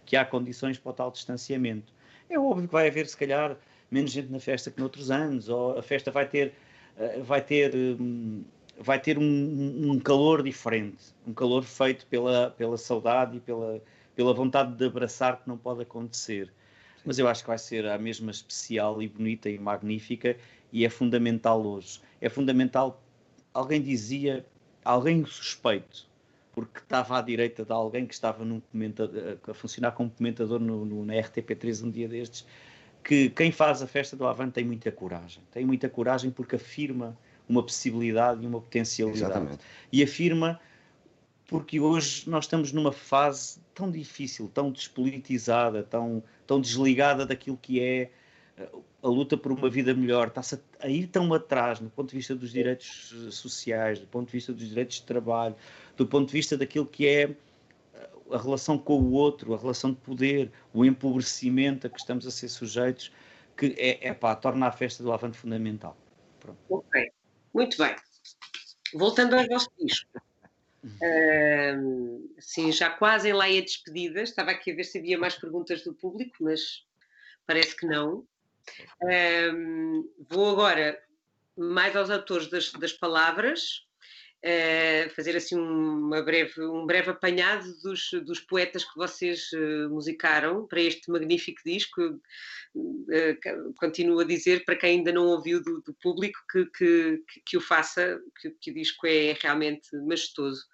[0.07, 1.93] que há condições para o tal distanciamento.
[2.31, 3.57] É óbvio que vai haver, se calhar,
[3.91, 6.55] menos gente na festa que noutros anos, ou a festa vai ter,
[6.97, 8.43] eh, vai ter hum,
[8.79, 13.83] vai ter um, um, calor diferente, um calor feito pela, pela saudade e pela,
[14.15, 16.47] pela vontade de abraçar que não pode acontecer.
[16.47, 17.03] Sim.
[17.05, 20.37] Mas eu acho que vai ser a mesma especial e bonita e magnífica
[20.73, 22.01] e é fundamental hoje.
[22.21, 23.03] É fundamental,
[23.53, 24.47] alguém dizia,
[24.85, 26.09] alguém suspeito,
[26.53, 28.63] porque estava à direita de alguém que estava num
[29.49, 32.47] a funcionar como comentador no, no, na RTP3 um dia destes,
[33.03, 35.43] que quem faz a festa do Avante tem muita coragem.
[35.51, 37.17] Tem muita coragem porque afirma
[37.49, 39.33] uma possibilidade e uma potencialidade.
[39.33, 39.65] Exatamente.
[39.93, 40.61] E afirma
[41.47, 47.81] porque hoje nós estamos numa fase tão difícil, tão despolitizada, tão, tão desligada daquilo que
[47.81, 48.11] é
[49.03, 52.35] a luta por uma vida melhor está-se a, ir tão atrás do ponto de vista
[52.35, 55.55] dos direitos eh, sociais, do ponto de vista dos direitos de trabalho,
[55.97, 57.23] do ponto de vista daquilo que é
[57.95, 62.27] eh, a relação com o outro, a relação de poder, o empobrecimento a que estamos
[62.27, 63.13] a ser sujeitos,
[63.57, 65.97] que é, é pá, torna a festa do Avante fundamental.
[66.41, 66.59] Pronto.
[66.69, 67.11] Ok,
[67.53, 67.95] muito bem.
[68.95, 70.23] Voltando ao vosso disco.
[70.85, 74.23] Uh, sim, já quase em laia despedida.
[74.23, 76.87] Estava aqui a ver se havia mais perguntas do público, mas
[77.47, 78.27] parece que não.
[79.03, 81.01] Um, vou agora
[81.57, 83.88] mais aos autores das, das palavras,
[84.45, 90.67] uh, fazer assim uma breve, um breve apanhado dos, dos poetas que vocês uh, musicaram
[90.67, 92.21] para este magnífico disco.
[92.75, 97.57] Uh, continuo a dizer para quem ainda não ouviu do, do público que, que, que,
[97.57, 100.65] o faça, que, que o disco é realmente majestoso.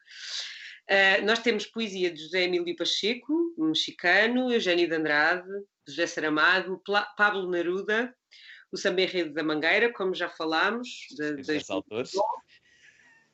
[0.91, 5.49] Uh, nós temos poesia de José Emílio Pacheco, mexicano, Eugênio de Andrade,
[5.89, 6.83] José Saramago,
[7.17, 8.15] Pablo Neruda,
[8.71, 10.89] o Samba Enredo da Mangueira, como já falámos.
[11.17, 12.13] De, de, autores.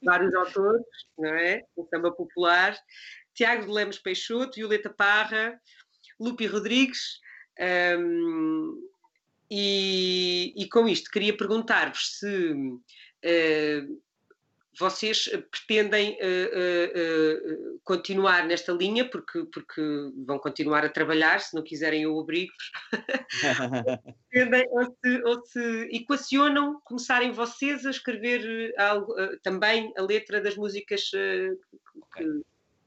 [0.02, 0.84] Vários autores,
[1.18, 1.62] não é?
[1.76, 2.76] O samba popular.
[3.34, 5.60] Tiago de Lemos Peixoto, Violeta Parra,
[6.18, 7.20] Lupi Rodrigues.
[7.98, 8.90] Um,
[9.50, 14.02] e, e, com isto queria perguntar-vos se uh,
[14.80, 19.82] vocês eh, pretendem uh, uh, continuar nesta linha, porque, porque
[20.26, 22.70] vão continuar a trabalhar, se não quiserem eu obrigo-vos.
[24.70, 31.10] ou, se, ou se equacionam começarem vocês a escrever algo, também a letra das músicas
[31.10, 31.58] que,
[31.94, 32.26] okay.
[32.26, 32.42] que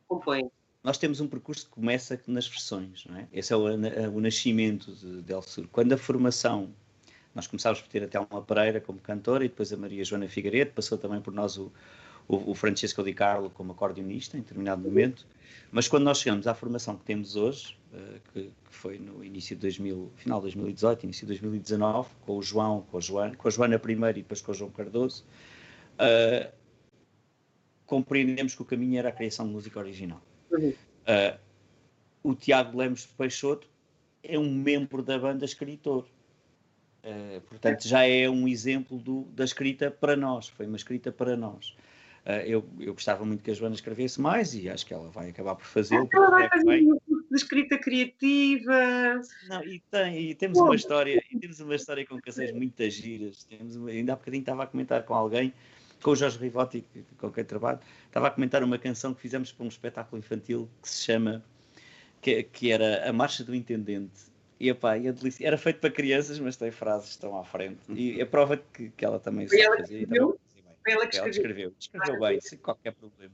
[0.08, 0.50] compõem.
[0.84, 3.28] Nós temos um percurso que começa nas versões, não é?
[3.32, 5.68] Esse é o, o nascimento de Del Sur.
[5.68, 6.74] Quando a formação
[7.36, 10.72] nós começámos por ter até uma Pereira como cantora e depois a Maria Joana Figueiredo,
[10.72, 11.72] passou também por nós o,
[12.28, 15.26] o, o Francesco Di Carlo como acordeonista em determinado momento.
[15.72, 19.62] Mas quando nós chegamos à formação que temos hoje, uh, que, foi no início de
[19.62, 23.52] 2000, final de 2018, início de 2019, com o João, com a Joana, com a
[23.52, 25.24] Joana primeiro e depois com o João Cardoso,
[25.96, 26.52] uh,
[27.86, 30.22] compreendemos que o caminho era a criação de música original.
[30.52, 31.40] Uh,
[32.22, 33.68] o Tiago Lemos de Peixoto
[34.24, 36.06] é um membro da banda escritor.
[37.04, 41.36] Uh, portanto, já é um exemplo do, da escrita para nós, foi uma escrita para
[41.36, 41.76] nós.
[42.26, 45.30] Uh, eu, eu gostava muito que a Joana escrevesse mais e acho que ela vai
[45.30, 46.08] acabar por fazê-lo.
[46.14, 49.22] Ela vai fazer um curso de escrita criativa.
[49.50, 53.44] Não, e, tem, e temos uma história, temos uma história com casais muito giras.
[53.44, 55.54] Temos uma, ainda há bocadinho estava a comentar com alguém,
[56.02, 56.86] com o Jorge Rivotti,
[57.18, 60.88] com quem trabalho, estava a comentar uma canção que fizemos para um espetáculo infantil que
[60.88, 61.44] se chama,
[62.22, 65.46] que, que era A Marcha do Intendente e, epá, e delícia.
[65.46, 67.80] Era feito para crianças, mas tem frases que estão à frente.
[67.90, 70.40] E a prova que, que ela também Foi ela que escreveu?
[70.84, 71.74] Foi ela que ela escreveu.
[71.80, 73.34] Escreveu bem, sem qualquer problema.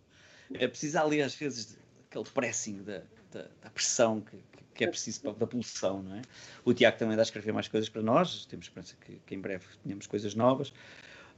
[0.53, 1.77] É preciso ali, às vezes,
[2.09, 3.01] aquele pressing da,
[3.31, 4.37] da, da pressão que,
[4.73, 6.21] que, é preciso para, da pulsão, não é?
[6.65, 9.39] O Tiago também dá a escrever mais coisas para nós, temos esperança que, que em
[9.39, 10.69] breve tenhamos coisas novas.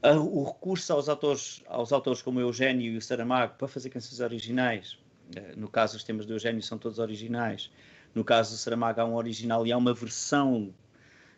[0.04, 3.90] Uh, o recurso aos autores, aos autores como o Eugênio e o Saramago para fazer
[3.90, 4.94] canções originais,
[5.36, 7.70] uh, no caso os temas do Eugênio são todos originais,
[8.14, 10.74] no caso do Saramago há um original e há uma versão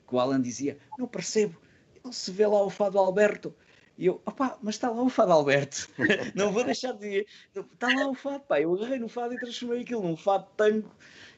[0.07, 1.59] que o Alan dizia: Não percebo,
[2.03, 3.53] ele se vê lá o Fado Alberto.
[3.97, 5.88] E eu, opá, mas está lá o Fado Alberto.
[6.36, 7.28] não vou deixar de dizer.
[7.55, 8.59] Está lá o Fado, pá.
[8.59, 10.89] Eu agarrei no Fado e transformei aquilo num Fado tango,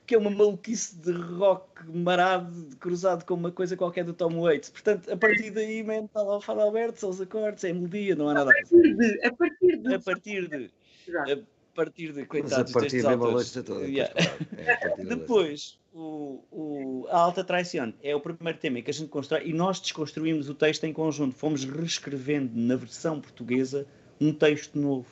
[0.05, 4.69] que é uma maluquice de rock marado, cruzado com uma coisa qualquer do Tom Waits.
[4.69, 7.73] Portanto, a partir daí, man, está lá o Fado Alberto, são os acordes, é a
[7.73, 9.25] melodia, não há nada a partir de.
[9.25, 9.93] A partir de.
[9.93, 10.71] A partir de.
[11.75, 13.51] A, partir de coitados Mas a partir destes autores.
[13.51, 14.13] Toda, yeah.
[14.57, 19.45] é Depois, o, o, a Alta Traição é o primeiro tema que a gente constrói
[19.45, 21.35] e nós desconstruímos o texto em conjunto.
[21.35, 23.85] Fomos reescrevendo na versão portuguesa
[24.21, 25.07] um texto novo.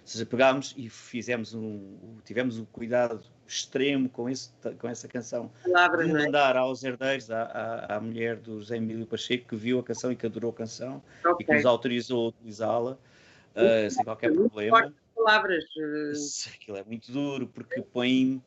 [0.00, 5.50] Ou seja, pegámos e fizemos um, tivemos o cuidado extremo com, esse, com essa canção
[5.62, 6.14] Palavra, de é?
[6.14, 6.58] mandar é?
[6.58, 10.16] aos herdeiros, à, à, à, mulher do José Emílio Pacheco, que viu a canção e
[10.16, 11.36] que adorou a canção okay.
[11.40, 15.64] e que nos autorizou a utilizá-la uh, sem qualquer problema palavras.
[15.76, 16.50] Uh...
[16.54, 18.42] Aquilo é muito duro, porque põe,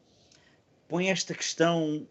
[0.88, 2.08] põe esta questão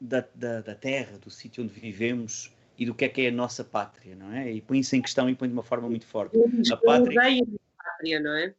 [0.00, 3.32] da, da, da terra, do sítio onde vivemos e do que é que é a
[3.32, 4.50] nossa pátria, não é?
[4.50, 6.36] E põe isso em questão e põe de uma forma muito forte.
[6.72, 7.20] A pátria,
[7.76, 8.54] pátria não é?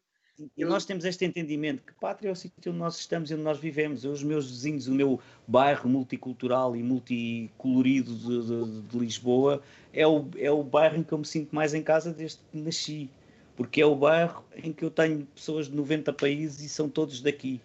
[0.57, 3.43] E nós temos este entendimento que pátria é o sítio onde nós estamos e onde
[3.43, 4.03] nós vivemos.
[4.03, 9.61] Eu, os meus vizinhos, o meu bairro multicultural e multicolorido de, de, de Lisboa
[9.93, 12.57] é o, é o bairro em que eu me sinto mais em casa desde que
[12.57, 13.09] nasci
[13.55, 17.21] porque é o bairro em que eu tenho pessoas de 90 países e são todos
[17.21, 17.61] daqui.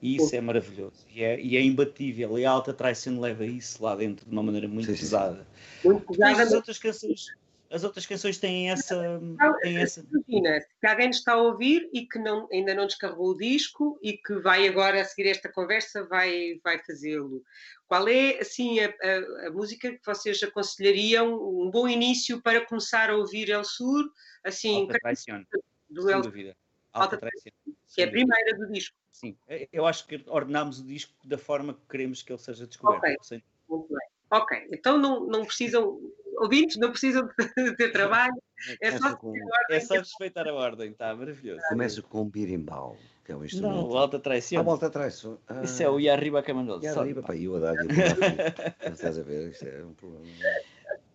[0.00, 1.06] E isso é maravilhoso.
[1.14, 2.38] E é, e é imbatível.
[2.38, 5.46] E a Alta Traição leva isso lá dentro de uma maneira muito sim, pesada.
[5.82, 6.42] Muito pesada.
[6.42, 7.28] as outras canções,
[7.74, 9.20] as outras canções têm essa.
[9.62, 10.06] Têm essa...
[10.28, 14.16] Imagina, se alguém está a ouvir e que não, ainda não descarregou o disco e
[14.16, 17.42] que vai agora a seguir esta conversa, vai, vai fazê-lo.
[17.88, 23.10] Qual é, assim, a, a, a, música que vocês aconselhariam, um bom início para começar
[23.10, 24.08] a ouvir El Sur?
[24.44, 25.46] Assim, Alta Traición,
[25.90, 26.56] do sem El dúvida.
[26.92, 27.52] Alta Traición,
[27.92, 28.96] que é a primeira do disco.
[29.10, 29.36] Sim,
[29.72, 33.02] eu acho que ordenámos o disco da forma que queremos que ele seja descoberto.
[33.02, 34.14] Ok, Sem- muito bem.
[34.30, 36.00] Ok, então não, não precisam,
[36.38, 37.34] ouvintes, não precisam de
[37.76, 38.34] ter trabalho,
[38.80, 39.34] é só com,
[39.70, 41.62] É só respeitar a ordem, está maravilhoso.
[41.68, 43.74] começa com birimbau, que é um instrumento.
[43.76, 44.62] Não, o Alta Traição.
[44.64, 45.14] volta atrás.
[45.14, 45.38] só.
[45.48, 46.84] Ah, Isso é o Ia Arriba Camandoso.
[46.86, 47.00] e só.
[47.00, 49.50] arriba, pá, eu a dar e Estás a ver?
[49.50, 50.26] Isto é um problema.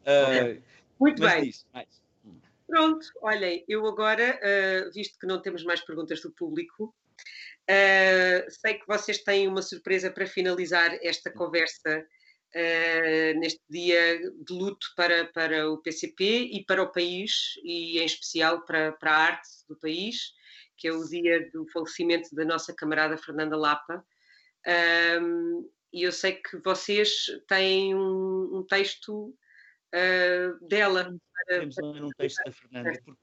[0.06, 0.60] Ah,
[1.00, 1.44] Muito bem.
[1.44, 1.88] diz, mais.
[2.68, 6.94] Pronto, olhem, eu agora, ah, visto que não temos mais perguntas do público,
[7.70, 12.06] ah, sei que vocês têm uma surpresa para finalizar esta conversa
[12.56, 18.06] ah, neste dia de luto para, para o PCP e para o país, e em
[18.06, 20.34] especial para, para a arte do país,
[20.78, 24.06] que é o dia do falecimento da nossa camarada Fernanda Lapa.
[24.66, 29.34] Ahm, e eu sei que vocês têm um, um texto
[29.94, 31.16] ah, dela.
[31.48, 33.20] Temos um, um texto da Fernanda, porque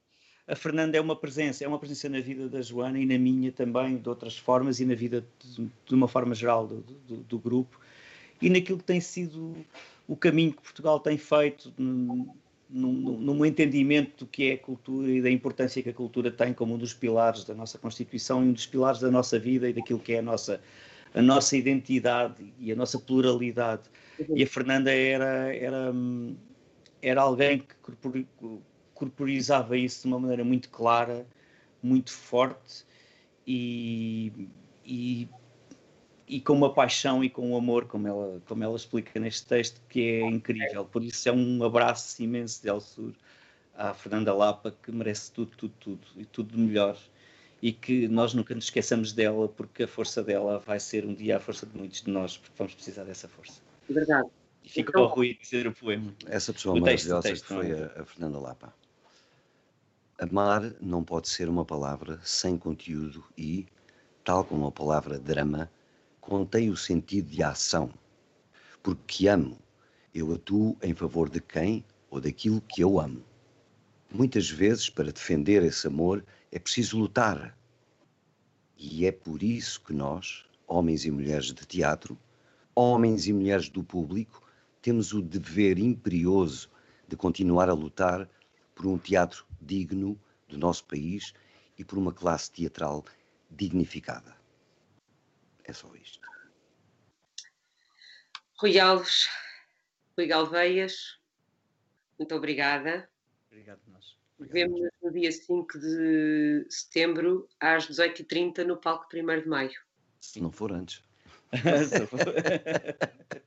[0.48, 3.50] a Fernanda é uma presença, é uma presença na vida da Joana e na minha
[3.52, 7.38] também, de outras formas, e na vida de, de uma forma geral do, do- do
[7.38, 7.80] grupo,
[8.40, 9.54] e naquilo que tem sido
[10.06, 11.72] o caminho que Portugal tem feito
[12.68, 16.74] num, entendimento do que é a cultura e da importância que a cultura tem como
[16.74, 19.98] um dos pilares da nossa Constituição e um dos pilares da nossa vida e daquilo
[19.98, 20.60] que é a nossa,
[21.14, 23.82] a nossa identidade e a nossa pluralidade.
[24.34, 25.92] E a Fernanda era, era,
[27.02, 28.28] era alguém que corpori-
[28.94, 31.26] corporizava isso de uma maneira muito clara,
[31.82, 32.84] muito forte
[33.46, 34.32] e,
[34.84, 35.28] e,
[36.28, 39.80] e com uma paixão e com um amor, como ela, como ela explica neste texto,
[39.88, 40.84] que é incrível.
[40.84, 43.12] Por isso é um abraço imenso de El Sur
[43.76, 46.96] à Fernanda Lapa, que merece tudo, tudo, tudo e tudo de melhor.
[47.62, 51.36] E que nós nunca nos esqueçamos dela, porque a força dela vai ser um dia
[51.36, 53.60] a força de muitos de nós, porque vamos precisar dessa força.
[53.88, 54.28] Verdade.
[54.62, 56.12] E fica ao Rui dizer o poema.
[56.26, 57.84] Essa pessoa O texto, maravilhosa o texto, que foi é?
[57.96, 58.74] a, a Fernanda Lapa.
[60.18, 63.66] Amar não pode ser uma palavra sem conteúdo e,
[64.24, 65.70] tal como a palavra drama,
[66.26, 67.88] contém o sentido de ação.
[68.82, 69.56] Porque amo,
[70.12, 73.22] eu atuo em favor de quem ou daquilo que eu amo.
[74.10, 77.56] Muitas vezes, para defender esse amor, é preciso lutar.
[78.76, 82.18] E é por isso que nós, homens e mulheres de teatro,
[82.74, 84.42] homens e mulheres do público,
[84.82, 86.68] temos o dever imperioso
[87.06, 88.28] de continuar a lutar
[88.74, 90.18] por um teatro digno
[90.48, 91.32] do nosso país
[91.78, 93.04] e por uma classe teatral
[93.48, 94.35] dignificada.
[95.66, 96.20] É só isto.
[98.58, 99.28] Rui Alves,
[100.16, 101.18] Rui Galveias,
[102.18, 103.08] muito obrigada.
[103.50, 104.16] Obrigado, nós.
[104.38, 109.80] Vemo-nos no dia 5 de setembro, às 18h30, no palco 1 de maio.
[110.20, 111.02] Se não for antes.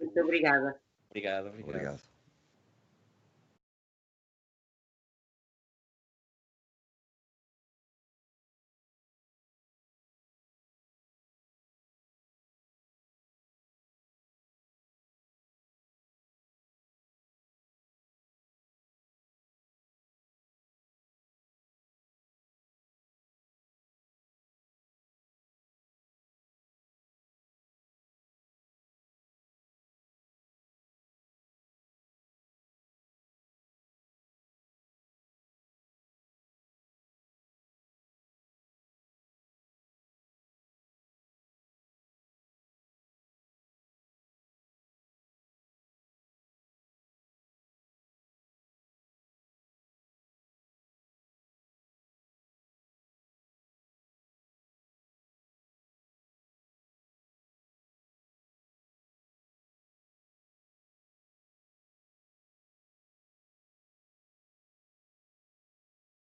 [0.00, 0.80] Muito obrigada.
[1.10, 1.68] obrigado, obrigado.
[1.68, 2.00] Obrigado.